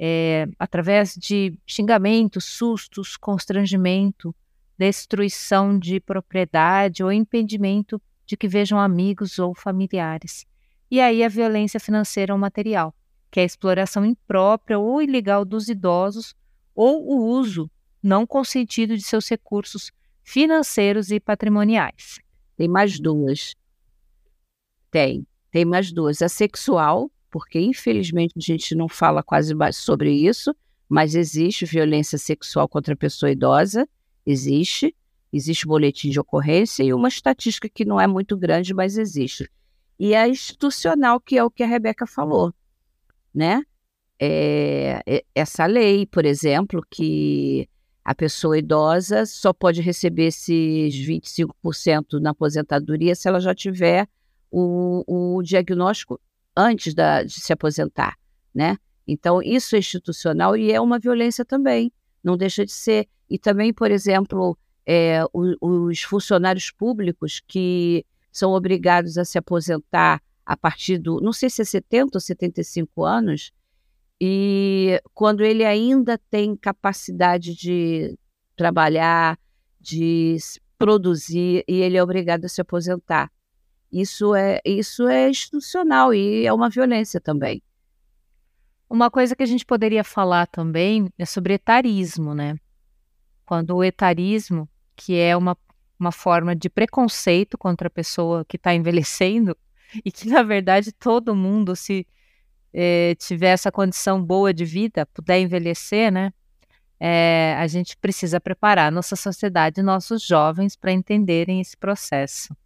é, 0.00 0.48
através 0.58 1.14
de 1.14 1.52
xingamentos, 1.66 2.46
sustos, 2.46 3.14
constrangimento, 3.14 4.34
destruição 4.78 5.78
de 5.78 6.00
propriedade 6.00 7.04
ou 7.04 7.12
impedimento 7.12 8.00
de 8.24 8.38
que 8.38 8.48
vejam 8.48 8.80
amigos 8.80 9.38
ou 9.38 9.54
familiares. 9.54 10.46
E 10.90 10.98
aí 10.98 11.22
a 11.22 11.28
violência 11.28 11.78
financeira 11.78 12.32
ou 12.32 12.38
material, 12.38 12.94
que 13.34 13.40
é 13.40 13.42
a 13.42 13.46
exploração 13.46 14.06
imprópria 14.06 14.78
ou 14.78 15.02
ilegal 15.02 15.44
dos 15.44 15.68
idosos 15.68 16.36
ou 16.72 17.04
o 17.04 17.36
uso 17.36 17.68
não 18.00 18.24
consentido 18.24 18.96
de 18.96 19.02
seus 19.02 19.28
recursos 19.28 19.90
financeiros 20.22 21.10
e 21.10 21.18
patrimoniais. 21.18 22.20
Tem 22.56 22.68
mais 22.68 23.00
duas. 23.00 23.56
Tem. 24.88 25.26
Tem 25.50 25.64
mais 25.64 25.90
duas. 25.90 26.22
A 26.22 26.28
sexual, 26.28 27.10
porque 27.28 27.58
infelizmente 27.58 28.34
a 28.36 28.40
gente 28.40 28.72
não 28.72 28.88
fala 28.88 29.20
quase 29.20 29.52
sobre 29.72 30.12
isso, 30.12 30.54
mas 30.88 31.16
existe 31.16 31.64
violência 31.64 32.18
sexual 32.18 32.68
contra 32.68 32.94
a 32.94 32.96
pessoa 32.96 33.32
idosa, 33.32 33.84
existe. 34.24 34.94
Existe 35.32 35.66
boletim 35.66 36.08
de 36.08 36.20
ocorrência 36.20 36.84
e 36.84 36.94
uma 36.94 37.08
estatística 37.08 37.68
que 37.68 37.84
não 37.84 38.00
é 38.00 38.06
muito 38.06 38.36
grande, 38.36 38.72
mas 38.72 38.96
existe. 38.96 39.50
E 39.98 40.14
a 40.14 40.28
institucional, 40.28 41.18
que 41.20 41.36
é 41.36 41.42
o 41.42 41.50
que 41.50 41.64
a 41.64 41.66
Rebeca 41.66 42.06
falou, 42.06 42.54
né? 43.34 43.62
É, 44.18 45.02
é 45.06 45.24
essa 45.34 45.66
lei, 45.66 46.06
por 46.06 46.24
exemplo, 46.24 46.84
que 46.88 47.68
a 48.04 48.14
pessoa 48.14 48.58
idosa 48.58 49.26
só 49.26 49.52
pode 49.52 49.80
receber 49.80 50.26
esses 50.26 50.94
25% 50.94 52.20
na 52.20 52.30
aposentadoria 52.30 53.14
se 53.14 53.26
ela 53.28 53.40
já 53.40 53.54
tiver 53.54 54.06
o, 54.50 55.02
o 55.06 55.42
diagnóstico 55.42 56.20
antes 56.56 56.94
da, 56.94 57.22
de 57.22 57.32
se 57.32 57.52
aposentar, 57.52 58.16
né? 58.54 58.76
Então, 59.06 59.42
isso 59.42 59.74
é 59.74 59.78
institucional 59.78 60.56
e 60.56 60.70
é 60.70 60.80
uma 60.80 60.98
violência 60.98 61.44
também, 61.44 61.92
não 62.22 62.36
deixa 62.36 62.64
de 62.64 62.72
ser. 62.72 63.08
E 63.28 63.38
também, 63.38 63.72
por 63.72 63.90
exemplo, 63.90 64.56
é, 64.86 65.24
os, 65.32 65.56
os 65.60 66.02
funcionários 66.02 66.70
públicos 66.70 67.42
que 67.46 68.04
são 68.30 68.52
obrigados 68.52 69.18
a 69.18 69.24
se 69.24 69.38
aposentar 69.38 70.22
a 70.44 70.56
partir 70.56 70.98
do, 70.98 71.20
não 71.20 71.32
sei 71.32 71.48
se 71.48 71.62
é 71.62 71.64
70 71.64 72.16
ou 72.16 72.20
75 72.20 73.04
anos, 73.04 73.52
e 74.20 75.00
quando 75.12 75.42
ele 75.42 75.64
ainda 75.64 76.18
tem 76.30 76.56
capacidade 76.56 77.54
de 77.54 78.16
trabalhar, 78.56 79.38
de 79.80 80.36
produzir, 80.78 81.64
e 81.66 81.80
ele 81.80 81.96
é 81.96 82.02
obrigado 82.02 82.44
a 82.44 82.48
se 82.48 82.60
aposentar. 82.60 83.30
Isso 83.90 84.34
é, 84.34 84.60
isso 84.64 85.06
é 85.08 85.28
institucional 85.28 86.12
e 86.12 86.46
é 86.46 86.52
uma 86.52 86.68
violência 86.68 87.20
também. 87.20 87.62
Uma 88.88 89.10
coisa 89.10 89.34
que 89.34 89.42
a 89.42 89.46
gente 89.46 89.64
poderia 89.64 90.04
falar 90.04 90.46
também 90.46 91.08
é 91.18 91.24
sobre 91.24 91.54
etarismo, 91.54 92.34
né? 92.34 92.56
Quando 93.46 93.76
o 93.76 93.84
etarismo, 93.84 94.68
que 94.96 95.16
é 95.16 95.36
uma, 95.36 95.56
uma 95.98 96.12
forma 96.12 96.54
de 96.54 96.68
preconceito 96.68 97.56
contra 97.56 97.88
a 97.88 97.90
pessoa 97.90 98.44
que 98.44 98.56
está 98.56 98.74
envelhecendo, 98.74 99.56
e 100.04 100.10
que 100.10 100.28
na 100.28 100.42
verdade 100.42 100.92
todo 100.92 101.34
mundo 101.34 101.74
se 101.76 102.06
eh, 102.72 103.14
tiver 103.18 103.50
essa 103.50 103.70
condição 103.70 104.22
boa 104.22 104.52
de 104.52 104.64
vida, 104.64 105.06
puder 105.06 105.40
envelhecer, 105.40 106.12
né? 106.12 106.32
É, 106.98 107.54
a 107.58 107.66
gente 107.66 107.96
precisa 107.96 108.40
preparar 108.40 108.90
nossa 108.90 109.14
sociedade, 109.16 109.82
nossos 109.82 110.22
jovens, 110.22 110.74
para 110.76 110.92
entenderem 110.92 111.60
esse 111.60 111.76
processo. 111.76 112.56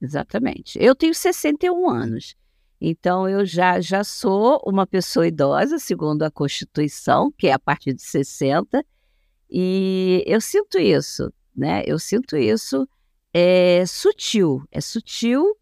Exatamente. 0.00 0.78
Eu 0.80 0.94
tenho 0.94 1.14
61 1.14 1.88
anos, 1.88 2.36
então 2.80 3.28
eu 3.28 3.46
já, 3.46 3.80
já 3.80 4.04
sou 4.04 4.60
uma 4.66 4.86
pessoa 4.86 5.26
idosa, 5.26 5.78
segundo 5.78 6.22
a 6.22 6.30
Constituição, 6.30 7.32
que 7.32 7.46
é 7.46 7.52
a 7.52 7.58
partir 7.58 7.94
de 7.94 8.02
60, 8.02 8.84
e 9.50 10.22
eu 10.26 10.40
sinto 10.40 10.78
isso, 10.78 11.32
né? 11.56 11.82
Eu 11.86 11.98
sinto 11.98 12.36
isso 12.36 12.86
é 13.32 13.84
sutil, 13.86 14.62
é 14.70 14.80
sutil 14.80 15.56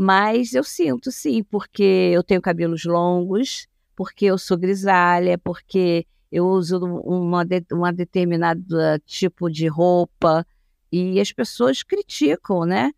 mas 0.00 0.54
eu 0.54 0.62
sinto 0.62 1.10
sim, 1.10 1.42
porque 1.42 1.82
eu 1.82 2.22
tenho 2.22 2.40
cabelos 2.40 2.84
longos, 2.84 3.66
porque 3.96 4.26
eu 4.26 4.38
sou 4.38 4.56
grisalha, 4.56 5.36
porque 5.36 6.06
eu 6.30 6.46
uso 6.46 6.78
uma, 6.78 7.44
de, 7.44 7.64
uma 7.72 7.92
determinada 7.92 9.02
tipo 9.04 9.50
de 9.50 9.66
roupa 9.66 10.46
e 10.92 11.20
as 11.20 11.32
pessoas 11.32 11.82
criticam, 11.82 12.64
né? 12.64 12.92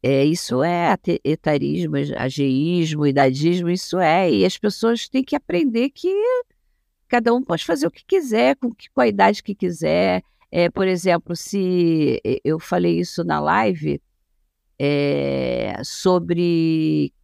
É, 0.00 0.24
isso 0.24 0.62
é 0.62 0.96
etarismo, 1.24 1.96
ageísmo, 2.16 3.04
idadismo, 3.04 3.68
isso 3.68 3.98
é. 3.98 4.30
E 4.32 4.46
as 4.46 4.56
pessoas 4.56 5.08
têm 5.08 5.24
que 5.24 5.34
aprender 5.34 5.90
que 5.90 6.14
cada 7.08 7.34
um 7.34 7.42
pode 7.42 7.64
fazer 7.64 7.88
o 7.88 7.90
que 7.90 8.04
quiser, 8.06 8.54
com, 8.54 8.72
que, 8.72 8.88
com 8.88 9.00
a 9.00 9.08
idade 9.08 9.42
que 9.42 9.52
quiser. 9.52 10.22
É, 10.48 10.70
por 10.70 10.86
exemplo, 10.86 11.34
se 11.34 12.20
eu 12.44 12.60
falei 12.60 13.00
isso 13.00 13.24
na 13.24 13.40
live, 13.40 14.00
é, 14.84 15.80
sobre 15.84 17.14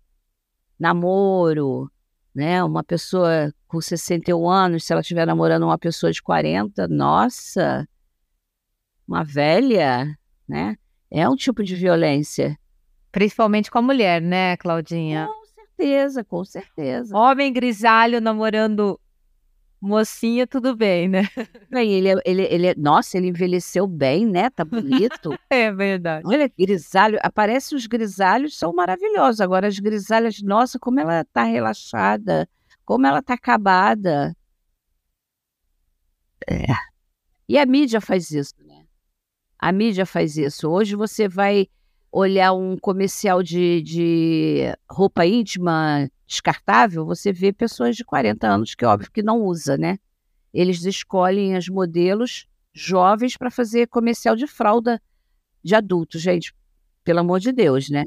namoro, 0.79 1.91
né? 2.33 2.63
Uma 2.63 2.85
pessoa 2.85 3.53
com 3.67 3.81
61 3.81 4.49
anos, 4.49 4.85
se 4.85 4.93
ela 4.93 5.01
estiver 5.01 5.27
namorando 5.27 5.65
uma 5.65 5.77
pessoa 5.77 6.13
de 6.13 6.23
40, 6.23 6.87
nossa, 6.87 7.85
uma 9.09 9.25
velha, 9.25 10.17
né? 10.49 10.77
É 11.11 11.29
um 11.29 11.35
tipo 11.35 11.65
de 11.65 11.75
violência. 11.75 12.57
Principalmente 13.11 13.73
com 13.73 13.79
a 13.79 13.83
mulher, 13.83 14.23
né, 14.23 14.57
Claudinha? 14.57 15.27
Com 15.27 15.45
certeza, 15.47 16.25
com 16.25 16.45
certeza. 16.45 17.17
Homem 17.17 17.53
grisalho 17.53 18.21
namorando 18.21 19.01
mocinha, 19.81 20.47
tudo 20.47 20.75
bem, 20.75 21.09
né? 21.09 21.23
Bem, 21.71 21.93
ele, 21.93 22.09
é, 22.09 22.15
ele, 22.25 22.43
ele, 22.43 22.67
é, 22.69 22.75
nossa, 22.77 23.17
ele 23.17 23.29
envelheceu 23.29 23.87
bem, 23.87 24.27
né? 24.27 24.51
Tá 24.51 24.65
bonito. 24.65 25.39
é 25.51 25.71
verdade. 25.73 26.27
Olha, 26.27 26.51
grisalho, 26.59 27.19
aparece 27.23 27.75
os 27.75 27.87
grisalhos, 27.87 28.59
são 28.59 28.73
maravilhosos. 28.73 29.41
Agora, 29.41 29.69
as 29.69 29.79
grisalhas, 29.79 30.41
nossa, 30.43 30.79
como 30.79 30.99
ela 30.99 31.25
tá 31.25 31.43
relaxada, 31.43 32.49
como 32.85 33.07
ela 33.07 33.23
tá 33.23 33.35
acabada. 33.35 34.35
É. 36.49 36.65
E 37.49 37.59
a 37.59 37.67
mídia 37.67 38.01
faz 38.01 38.31
isso, 38.31 38.55
né? 38.65 38.85
A 39.59 39.71
mídia 39.73 40.07
faz 40.07 40.37
isso. 40.37 40.69
Hoje 40.71 40.97
você 40.97 41.29
vai 41.29 41.69
olhar 42.11 42.53
um 42.53 42.77
comercial 42.79 43.43
de, 43.43 43.83
de 43.83 44.75
roupa 44.91 45.27
íntima 45.27 46.11
descartável, 46.29 47.07
você 47.07 47.33
vê 47.33 47.53
pessoas 47.53 47.97
de 47.97 48.05
40 48.05 48.47
anos 48.47 48.75
que, 48.75 48.85
óbvio, 48.85 49.11
que 49.11 49.23
não 49.23 49.41
usa, 49.43 49.79
né? 49.79 49.99
Eles 50.53 50.85
escolhem 50.85 51.57
as 51.57 51.69
modelos 51.69 52.47
jovens 52.73 53.37
para 53.37 53.51
fazer 53.51 53.89
comercial 53.89 54.37
de 54.37 54.47
fralda 54.47 55.01
de 55.65 55.75
adultos, 55.75 56.21
gente. 56.21 56.55
Pelo 57.03 57.21
amor 57.21 57.41
de 57.41 57.51
Deus, 57.51 57.89
né? 57.89 58.05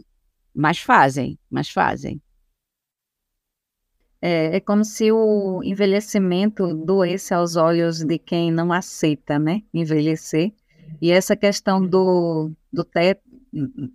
Mas 0.53 0.77
fazem, 0.77 1.37
mas 1.49 1.69
fazem. 1.69 2.21
É, 4.21 4.57
é 4.57 4.59
como 4.59 4.85
se 4.85 5.11
o 5.11 5.63
envelhecimento 5.63 6.75
doesse 6.75 7.33
aos 7.33 7.55
olhos 7.55 8.03
de 8.03 8.19
quem 8.19 8.51
não 8.51 8.71
aceita, 8.71 9.39
né? 9.39 9.63
Envelhecer. 9.73 10.53
E 11.01 11.11
essa 11.11 11.35
questão 11.35 11.83
do, 11.83 12.51
do 12.71 12.83
teto, 12.83 13.23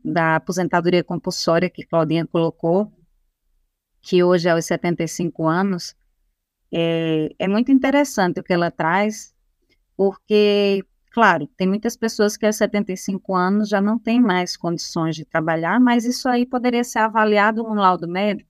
da 0.05 0.37
aposentadoria 0.37 1.05
compulsória 1.05 1.71
que 1.71 1.87
Claudinha 1.87 2.27
colocou, 2.27 2.93
que 4.07 4.23
hoje 4.23 4.49
é 4.49 4.53
aos 4.53 4.65
75 4.67 5.49
anos, 5.49 5.97
é, 6.73 7.35
é 7.41 7.49
muito 7.49 7.73
interessante 7.73 8.39
o 8.39 8.43
que 8.43 8.53
ela 8.53 8.71
traz, 8.71 9.35
porque, 9.97 10.85
claro, 11.11 11.49
tem 11.57 11.67
muitas 11.67 11.97
pessoas 11.97 12.37
que 12.37 12.47
aos 12.47 12.55
75 12.55 13.35
anos 13.35 13.69
já 13.69 13.81
não 13.81 13.99
têm 13.99 14.21
mais 14.21 14.57
condições 14.57 15.17
de 15.17 15.25
trabalhar, 15.25 15.81
mas 15.81 16.05
isso 16.05 16.29
aí 16.29 16.47
poderia 16.47 16.85
ser 16.85 17.01
avaliado 17.01 17.65
no 17.65 17.75
laudo 17.75 18.07
médico, 18.07 18.49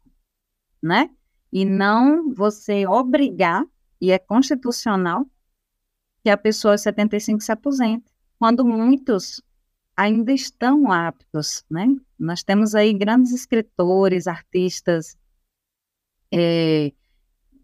né? 0.83 1.09
E 1.51 1.65
não 1.65 2.35
você 2.35 2.87
obrigar, 2.87 3.65
e 3.99 4.13
é 4.13 4.19
constitucional, 4.19 5.25
que 6.23 6.29
a 6.29 6.37
pessoa 6.37 6.75
aos 6.75 6.83
75 6.83 7.41
se 7.41 7.51
aposente, 7.51 8.13
quando 8.39 8.63
muitos 8.63 9.43
ainda 9.97 10.35
estão 10.35 10.93
aptos, 10.93 11.65
né? 11.71 11.87
Nós 12.19 12.43
temos 12.43 12.75
aí 12.75 12.93
grandes 12.93 13.33
escritores, 13.33 14.27
artistas, 14.27 15.17
é, 16.33 16.93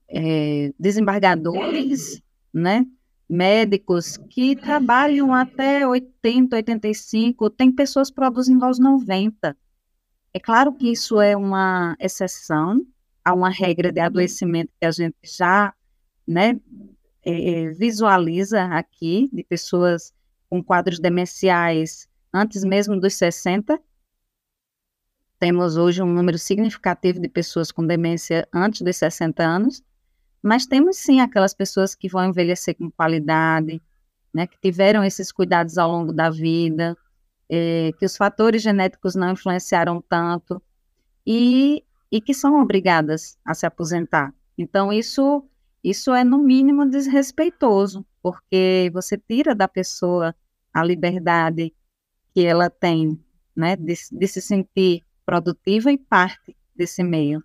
é, 0.09 0.73
desembargadores, 0.79 2.21
né? 2.53 2.87
médicos 3.33 4.19
que 4.29 4.55
trabalham 4.55 5.33
até 5.33 5.87
80, 5.87 6.55
85, 6.57 7.49
tem 7.49 7.73
pessoas 7.73 8.11
produzindo 8.11 8.63
aos 8.63 8.79
90. 8.79 9.57
É 10.35 10.39
claro 10.39 10.73
que 10.75 10.93
isso 10.93 11.19
é 11.19 11.35
uma 11.35 11.97
exceção 11.99 12.85
a 13.25 13.33
uma 13.33 13.49
regra 13.49 13.91
de 13.91 14.01
adoecimento 14.01 14.71
que 14.79 14.85
a 14.85 14.91
gente 14.91 15.17
já 15.23 15.73
né, 16.27 16.61
é, 17.25 17.71
visualiza 17.71 18.65
aqui, 18.65 19.31
de 19.33 19.43
pessoas 19.45 20.13
com 20.51 20.63
quadros 20.63 20.99
demenciais 21.01 22.07
antes 22.35 22.65
mesmo 22.65 23.01
dos 23.01 23.15
60. 23.15 23.81
Temos 25.43 25.77
hoje 25.77 26.01
um 26.01 26.07
número 26.07 26.39
significativo 26.39 27.19
de 27.19 27.29
pessoas 27.29 27.73
com 27.73 27.85
demência 27.85 28.47
antes 28.55 28.81
dos 28.81 28.97
60 28.97 29.43
anos. 29.43 29.83
Mas 30.41 30.67
temos 30.67 30.99
sim 30.99 31.21
aquelas 31.21 31.53
pessoas 31.53 31.97
que 31.97 32.09
vão 32.09 32.27
envelhecer 32.27 32.77
com 32.77 32.89
qualidade, 32.89 33.83
né, 34.33 34.47
que 34.47 34.57
tiveram 34.61 35.03
esses 35.03 35.33
cuidados 35.33 35.79
ao 35.79 35.91
longo 35.91 36.13
da 36.13 36.31
vida, 36.31 36.97
é, 37.51 37.91
que 37.99 38.07
os 38.07 38.17
fatores 38.17 38.63
genéticos 38.63 39.17
não 39.17 39.33
influenciaram 39.33 40.01
tanto 40.01 40.63
e, 41.27 41.83
e 42.09 42.21
que 42.21 42.33
são 42.33 42.63
obrigadas 42.63 43.37
a 43.45 43.53
se 43.53 43.67
aposentar. 43.67 44.33
Então, 44.57 44.93
isso, 44.93 45.45
isso 45.83 46.15
é, 46.15 46.23
no 46.23 46.39
mínimo, 46.39 46.89
desrespeitoso, 46.89 48.07
porque 48.23 48.93
você 48.95 49.19
tira 49.19 49.57
da 49.57 49.67
pessoa 49.67 50.37
a 50.73 50.85
liberdade 50.85 51.75
que 52.33 52.47
ela 52.47 52.71
tem 52.71 53.21
né, 53.57 53.75
de, 53.75 53.95
de 54.13 54.29
se 54.29 54.41
sentir 54.41 55.03
produtiva 55.25 55.93
e 55.93 55.99
parte 55.99 56.57
desse 56.75 57.03
meio. 57.03 57.43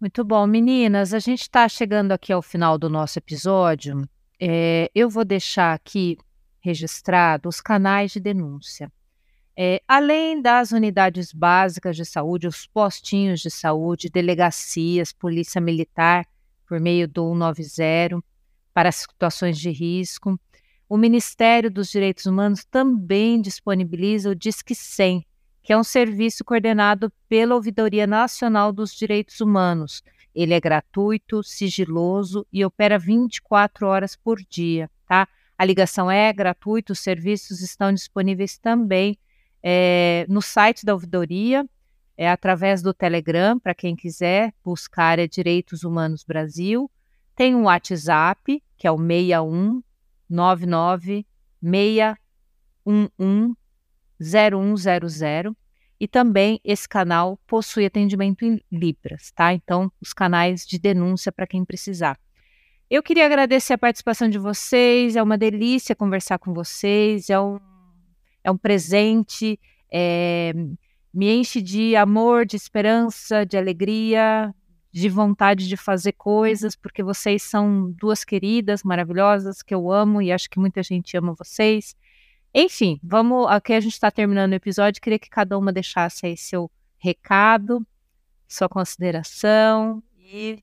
Muito 0.00 0.24
bom, 0.24 0.46
meninas. 0.46 1.14
A 1.14 1.18
gente 1.18 1.42
está 1.42 1.68
chegando 1.68 2.12
aqui 2.12 2.32
ao 2.32 2.42
final 2.42 2.76
do 2.76 2.90
nosso 2.90 3.18
episódio. 3.18 4.02
É, 4.40 4.90
eu 4.94 5.08
vou 5.08 5.24
deixar 5.24 5.72
aqui 5.72 6.18
registrado 6.60 7.48
os 7.48 7.60
canais 7.60 8.10
de 8.10 8.20
denúncia. 8.20 8.90
É, 9.56 9.82
além 9.86 10.40
das 10.40 10.72
unidades 10.72 11.32
básicas 11.32 11.94
de 11.94 12.04
saúde, 12.04 12.46
os 12.46 12.66
postinhos 12.66 13.40
de 13.40 13.50
saúde, 13.50 14.08
delegacias, 14.08 15.12
polícia 15.12 15.60
militar, 15.60 16.26
por 16.66 16.80
meio 16.80 17.06
do 17.06 17.32
190, 17.32 18.24
para 18.72 18.90
situações 18.90 19.58
de 19.58 19.70
risco, 19.70 20.40
o 20.92 20.98
Ministério 20.98 21.70
dos 21.70 21.88
Direitos 21.88 22.26
Humanos 22.26 22.66
também 22.66 23.40
disponibiliza 23.40 24.28
o 24.28 24.34
Disque 24.34 24.74
100, 24.74 25.24
que 25.62 25.72
é 25.72 25.78
um 25.78 25.82
serviço 25.82 26.44
coordenado 26.44 27.10
pela 27.30 27.54
Ouvidoria 27.54 28.06
Nacional 28.06 28.74
dos 28.74 28.94
Direitos 28.94 29.40
Humanos. 29.40 30.02
Ele 30.34 30.52
é 30.52 30.60
gratuito, 30.60 31.42
sigiloso 31.42 32.46
e 32.52 32.62
opera 32.62 32.98
24 32.98 33.86
horas 33.86 34.14
por 34.16 34.38
dia, 34.42 34.90
tá? 35.08 35.26
A 35.56 35.64
ligação 35.64 36.10
é 36.10 36.30
gratuita, 36.30 36.92
os 36.92 37.00
serviços 37.00 37.62
estão 37.62 37.90
disponíveis 37.90 38.58
também 38.58 39.16
é, 39.62 40.26
no 40.28 40.42
site 40.42 40.84
da 40.84 40.92
Ouvidoria, 40.92 41.64
é 42.18 42.28
através 42.28 42.82
do 42.82 42.92
Telegram, 42.92 43.58
para 43.58 43.74
quem 43.74 43.96
quiser 43.96 44.52
buscar 44.62 45.18
é 45.18 45.26
Direitos 45.26 45.84
Humanos 45.84 46.22
Brasil. 46.22 46.90
Tem 47.34 47.54
um 47.54 47.62
WhatsApp, 47.62 48.62
que 48.76 48.86
é 48.86 48.92
o 48.92 48.98
61 48.98 49.82
99 50.32 51.26
611 51.62 53.56
0100 54.18 55.56
e 56.00 56.08
também 56.08 56.60
esse 56.64 56.88
canal 56.88 57.38
possui 57.46 57.86
atendimento 57.86 58.44
em 58.44 58.60
Libras, 58.72 59.30
tá? 59.30 59.54
Então, 59.54 59.92
os 60.00 60.12
canais 60.12 60.66
de 60.66 60.76
denúncia 60.78 61.30
para 61.30 61.46
quem 61.46 61.64
precisar. 61.64 62.18
Eu 62.90 63.02
queria 63.02 63.24
agradecer 63.24 63.74
a 63.74 63.78
participação 63.78 64.28
de 64.28 64.36
vocês, 64.38 65.14
é 65.14 65.22
uma 65.22 65.38
delícia 65.38 65.94
conversar 65.94 66.38
com 66.38 66.52
vocês, 66.52 67.30
é 67.30 67.40
um, 67.40 67.58
é 68.42 68.50
um 68.50 68.58
presente, 68.58 69.58
é, 69.92 70.52
me 71.14 71.32
enche 71.32 71.62
de 71.62 71.94
amor, 71.94 72.46
de 72.46 72.56
esperança, 72.56 73.46
de 73.46 73.56
alegria, 73.56 74.52
de 74.92 75.08
vontade 75.08 75.66
de 75.66 75.76
fazer 75.76 76.12
coisas, 76.12 76.76
porque 76.76 77.02
vocês 77.02 77.42
são 77.42 77.90
duas 77.92 78.24
queridas 78.24 78.82
maravilhosas 78.82 79.62
que 79.62 79.74
eu 79.74 79.90
amo 79.90 80.20
e 80.20 80.30
acho 80.30 80.50
que 80.50 80.60
muita 80.60 80.82
gente 80.82 81.16
ama 81.16 81.34
vocês. 81.34 81.96
Enfim, 82.54 83.00
vamos. 83.02 83.46
Aqui 83.48 83.72
a 83.72 83.80
gente 83.80 83.94
está 83.94 84.10
terminando 84.10 84.52
o 84.52 84.56
episódio. 84.56 85.00
Queria 85.00 85.18
que 85.18 85.30
cada 85.30 85.56
uma 85.56 85.72
deixasse 85.72 86.26
aí 86.26 86.36
seu 86.36 86.70
recado, 86.98 87.84
sua 88.46 88.68
consideração 88.68 90.02
e. 90.18 90.62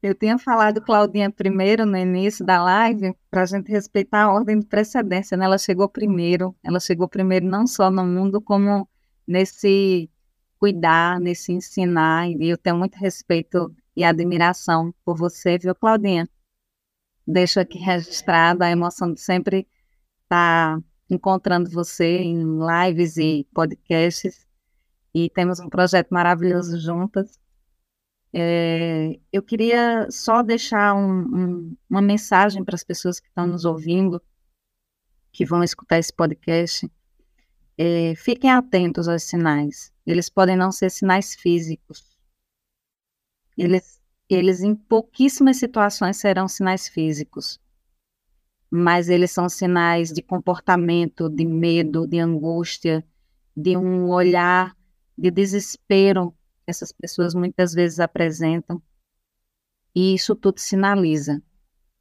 Eu 0.00 0.14
tinha 0.14 0.38
falado 0.38 0.80
Claudinha 0.80 1.28
primeiro 1.28 1.84
no 1.84 1.96
início 1.96 2.44
da 2.44 2.62
live 2.62 3.14
para 3.28 3.42
a 3.42 3.46
gente 3.46 3.72
respeitar 3.72 4.24
a 4.24 4.32
ordem 4.32 4.60
de 4.60 4.66
precedência, 4.66 5.36
né? 5.36 5.44
Ela 5.44 5.58
chegou 5.58 5.88
primeiro, 5.88 6.54
ela 6.62 6.78
chegou 6.78 7.08
primeiro 7.08 7.46
não 7.46 7.66
só 7.66 7.90
no 7.90 8.04
mundo, 8.04 8.40
como 8.40 8.88
nesse 9.26 10.08
cuidar, 10.58 11.20
nesse 11.20 11.52
ensinar, 11.52 12.28
e 12.28 12.48
eu 12.48 12.58
tenho 12.58 12.76
muito 12.76 12.96
respeito 12.96 13.74
e 13.96 14.04
admiração 14.04 14.94
por 15.04 15.16
você, 15.16 15.58
viu, 15.58 15.74
Claudinha? 15.74 16.28
Deixo 17.26 17.60
aqui 17.60 17.78
registrada 17.78 18.64
a 18.64 18.70
emoção 18.70 19.12
de 19.12 19.20
sempre 19.20 19.66
estar 20.24 20.78
tá 20.78 20.84
encontrando 21.10 21.70
você 21.70 22.18
em 22.18 22.44
lives 22.58 23.16
e 23.16 23.46
podcasts. 23.52 24.46
E 25.14 25.28
temos 25.30 25.58
um 25.58 25.68
projeto 25.68 26.10
maravilhoso 26.10 26.78
juntas. 26.78 27.38
É, 28.32 29.18
eu 29.32 29.42
queria 29.42 30.08
só 30.10 30.42
deixar 30.42 30.94
um, 30.94 31.20
um, 31.22 31.76
uma 31.88 32.02
mensagem 32.02 32.62
para 32.62 32.74
as 32.74 32.84
pessoas 32.84 33.18
que 33.18 33.26
estão 33.26 33.46
nos 33.46 33.64
ouvindo, 33.64 34.22
que 35.32 35.44
vão 35.44 35.62
escutar 35.62 35.98
esse 35.98 36.12
podcast. 36.12 36.90
É, 37.76 38.14
fiquem 38.16 38.50
atentos 38.50 39.08
aos 39.08 39.22
sinais. 39.22 39.92
Eles 40.08 40.28
podem 40.28 40.56
não 40.56 40.72
ser 40.72 40.90
sinais 40.90 41.34
físicos. 41.34 42.18
Eles, 43.56 44.00
eles 44.28 44.60
em 44.60 44.74
pouquíssimas 44.74 45.58
situações 45.58 46.16
serão 46.16 46.48
sinais 46.48 46.88
físicos 46.88 47.60
mas 48.70 49.08
eles 49.08 49.30
são 49.30 49.48
sinais 49.48 50.12
de 50.12 50.22
comportamento, 50.22 51.28
de 51.28 51.44
medo, 51.44 52.06
de 52.06 52.18
angústia, 52.18 53.04
de 53.56 53.76
um 53.76 54.08
olhar 54.10 54.76
de 55.16 55.30
desespero 55.30 56.30
que 56.64 56.70
essas 56.70 56.92
pessoas 56.92 57.34
muitas 57.34 57.72
vezes 57.72 57.98
apresentam. 57.98 58.82
E 59.94 60.14
isso 60.14 60.36
tudo 60.36 60.60
sinaliza 60.60 61.42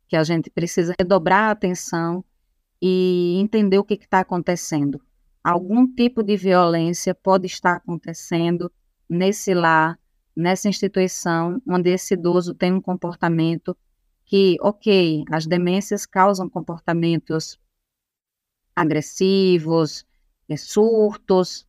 que 0.08 0.16
a 0.16 0.24
gente 0.24 0.50
precisa 0.50 0.94
redobrar 1.00 1.46
a 1.46 1.52
atenção 1.52 2.24
e 2.82 3.38
entender 3.40 3.80
o 3.80 3.84
que 3.84 3.96
está 3.96 4.20
acontecendo. 4.20 5.02
Algum 5.48 5.88
tipo 5.88 6.22
de 6.22 6.36
violência 6.36 7.16
pode 7.16 7.46
estar 7.48 7.78
acontecendo 7.78 8.70
nesse 9.10 9.54
lar, 9.54 9.98
nessa 10.36 10.68
instituição, 10.68 11.62
onde 11.66 11.90
esse 11.90 12.16
idoso 12.16 12.54
tem 12.54 12.74
um 12.74 12.82
comportamento 12.82 13.74
que, 14.26 14.58
ok, 14.60 15.24
as 15.32 15.48
demências 15.48 16.06
causam 16.06 16.50
comportamentos 16.50 17.58
agressivos, 18.76 20.06
é, 20.50 20.58
surtos, 20.58 21.66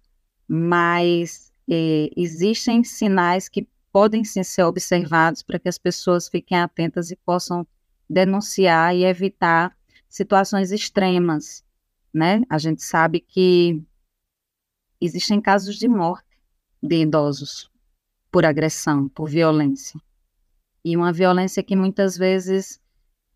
mas 0.49 1.53
é, 1.71 2.11
existem 2.17 2.83
sinais 2.83 3.49
que 3.49 3.69
podem 3.93 4.25
sim 4.25 4.43
ser 4.43 4.65
observados 4.65 5.41
para 5.41 5.61
que 5.61 5.69
as 5.69 5.79
pessoas 5.79 6.29
fiquem 6.29 6.59
atentas 6.59 7.13
e 7.13 7.17
possam 7.17 7.65
denunciar 8.11 8.97
e 8.97 9.05
evitar 9.05 9.73
situações 10.09 10.73
extremas, 10.73 11.63
né? 12.13 12.43
A 12.49 12.59
gente 12.59 12.83
sabe 12.83 13.21
que 13.21 13.83
existem 15.01 15.41
casos 15.41 15.77
de 15.77 15.89
morte 15.89 16.27
de 16.83 17.03
idosos 17.03 17.71
por 18.31 18.45
agressão, 18.45 19.09
por 19.09 19.29
violência. 19.29 20.01
E 20.85 20.97
uma 20.97 21.13
violência 21.13 21.63
que 21.63 21.77
muitas 21.77 22.17
vezes 22.17 22.81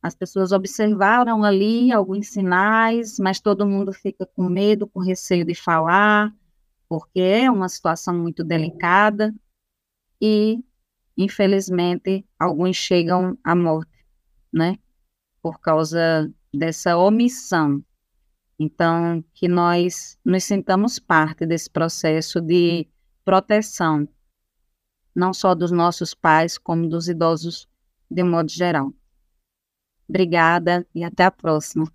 as 0.02 0.14
pessoas 0.14 0.52
observaram 0.52 1.44
ali 1.44 1.92
alguns 1.92 2.28
sinais, 2.28 3.18
mas 3.18 3.40
todo 3.40 3.66
mundo 3.66 3.92
fica 3.92 4.26
com 4.26 4.48
medo, 4.48 4.86
com 4.86 5.00
receio 5.00 5.44
de 5.44 5.54
falar, 5.54 6.34
porque 6.88 7.20
é 7.20 7.50
uma 7.50 7.68
situação 7.68 8.18
muito 8.18 8.42
delicada 8.42 9.34
e, 10.20 10.58
infelizmente, 11.16 12.24
alguns 12.38 12.76
chegam 12.76 13.38
à 13.44 13.54
morte, 13.54 14.04
né? 14.52 14.76
Por 15.40 15.60
causa 15.60 16.30
dessa 16.52 16.96
omissão. 16.96 17.82
Então, 18.58 19.24
que 19.34 19.48
nós 19.48 20.18
nos 20.24 20.44
sintamos 20.44 20.98
parte 20.98 21.44
desse 21.46 21.68
processo 21.68 22.40
de 22.40 22.86
proteção, 23.24 24.08
não 25.14 25.32
só 25.32 25.54
dos 25.54 25.70
nossos 25.70 26.14
pais, 26.14 26.58
como 26.58 26.88
dos 26.88 27.08
idosos 27.08 27.68
de 28.10 28.22
modo 28.22 28.50
geral. 28.50 28.92
Obrigada 30.08 30.86
e 30.94 31.02
até 31.02 31.24
a 31.24 31.30
próxima. 31.30 31.90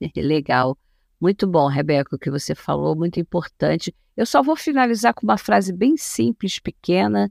Legal. 0.16 0.76
Muito 1.20 1.46
bom, 1.46 1.68
Rebeca, 1.68 2.16
o 2.16 2.18
que 2.18 2.30
você 2.30 2.54
falou, 2.54 2.96
muito 2.96 3.20
importante. 3.20 3.94
Eu 4.16 4.24
só 4.24 4.42
vou 4.42 4.56
finalizar 4.56 5.14
com 5.14 5.22
uma 5.22 5.36
frase 5.36 5.72
bem 5.72 5.96
simples, 5.96 6.58
pequena, 6.58 7.30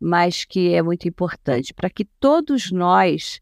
mas 0.00 0.44
que 0.44 0.72
é 0.72 0.82
muito 0.82 1.08
importante, 1.08 1.74
para 1.74 1.90
que 1.90 2.04
todos 2.04 2.70
nós 2.70 3.40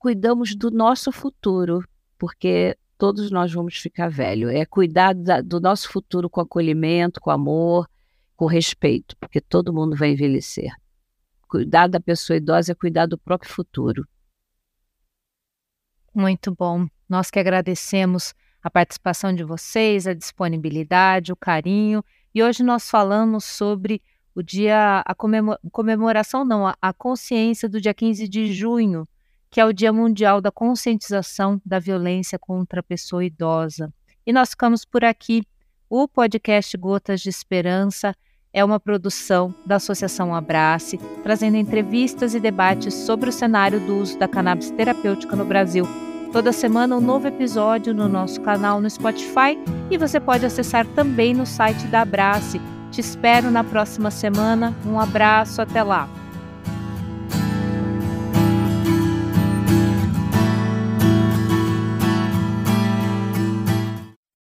cuidamos 0.00 0.56
do 0.56 0.70
nosso 0.70 1.12
futuro, 1.12 1.86
porque 2.18 2.76
todos 2.96 3.30
nós 3.30 3.52
vamos 3.52 3.76
ficar 3.76 4.08
velho. 4.10 4.48
É 4.48 4.64
cuidar 4.64 5.14
da, 5.14 5.42
do 5.42 5.60
nosso 5.60 5.90
futuro 5.90 6.28
com 6.28 6.40
acolhimento, 6.40 7.20
com 7.20 7.30
amor, 7.30 7.86
com 8.34 8.46
respeito, 8.46 9.14
porque 9.18 9.42
todo 9.42 9.74
mundo 9.74 9.94
vai 9.94 10.12
envelhecer. 10.12 10.72
Cuidar 11.46 11.86
da 11.86 12.00
pessoa 12.00 12.38
idosa 12.38 12.72
é 12.72 12.74
cuidar 12.74 13.04
do 13.04 13.18
próprio 13.18 13.52
futuro. 13.52 14.08
Muito 16.14 16.50
bom. 16.54 16.86
Nós 17.06 17.30
que 17.30 17.38
agradecemos 17.38 18.32
a 18.62 18.70
participação 18.70 19.34
de 19.34 19.44
vocês, 19.44 20.06
a 20.06 20.14
disponibilidade, 20.14 21.30
o 21.30 21.36
carinho. 21.36 22.02
E 22.34 22.42
hoje 22.42 22.62
nós 22.62 22.88
falamos 22.88 23.44
sobre 23.44 24.00
o 24.34 24.42
dia, 24.42 25.02
a 25.04 25.14
comemoração, 25.70 26.42
não, 26.42 26.72
a 26.80 26.92
consciência 26.94 27.68
do 27.68 27.80
dia 27.80 27.92
15 27.92 28.26
de 28.28 28.50
junho, 28.54 29.06
que 29.50 29.60
é 29.60 29.66
o 29.66 29.72
Dia 29.72 29.92
Mundial 29.92 30.40
da 30.40 30.52
Conscientização 30.52 31.60
da 31.66 31.78
Violência 31.78 32.38
contra 32.38 32.80
a 32.80 32.84
Pessoa 32.84 33.24
Idosa. 33.24 33.92
E 34.24 34.32
nós 34.32 34.50
ficamos 34.50 34.84
por 34.84 35.04
aqui. 35.04 35.42
O 35.88 36.06
podcast 36.06 36.76
Gotas 36.76 37.20
de 37.20 37.30
Esperança 37.30 38.14
é 38.52 38.64
uma 38.64 38.78
produção 38.78 39.52
da 39.66 39.76
Associação 39.76 40.34
Abrace, 40.34 40.98
trazendo 41.22 41.56
entrevistas 41.56 42.34
e 42.34 42.40
debates 42.40 42.94
sobre 42.94 43.28
o 43.28 43.32
cenário 43.32 43.80
do 43.80 43.98
uso 43.98 44.18
da 44.18 44.28
cannabis 44.28 44.70
terapêutica 44.70 45.34
no 45.34 45.44
Brasil. 45.44 45.84
Toda 46.32 46.52
semana 46.52 46.96
um 46.96 47.00
novo 47.00 47.26
episódio 47.26 47.92
no 47.92 48.08
nosso 48.08 48.40
canal 48.40 48.80
no 48.80 48.88
Spotify 48.88 49.58
e 49.90 49.98
você 49.98 50.20
pode 50.20 50.46
acessar 50.46 50.86
também 50.94 51.34
no 51.34 51.44
site 51.44 51.86
da 51.88 52.02
Abrace. 52.02 52.60
Te 52.92 53.00
espero 53.00 53.50
na 53.50 53.64
próxima 53.64 54.12
semana. 54.12 54.76
Um 54.86 54.98
abraço, 54.98 55.60
até 55.60 55.82
lá! 55.82 56.08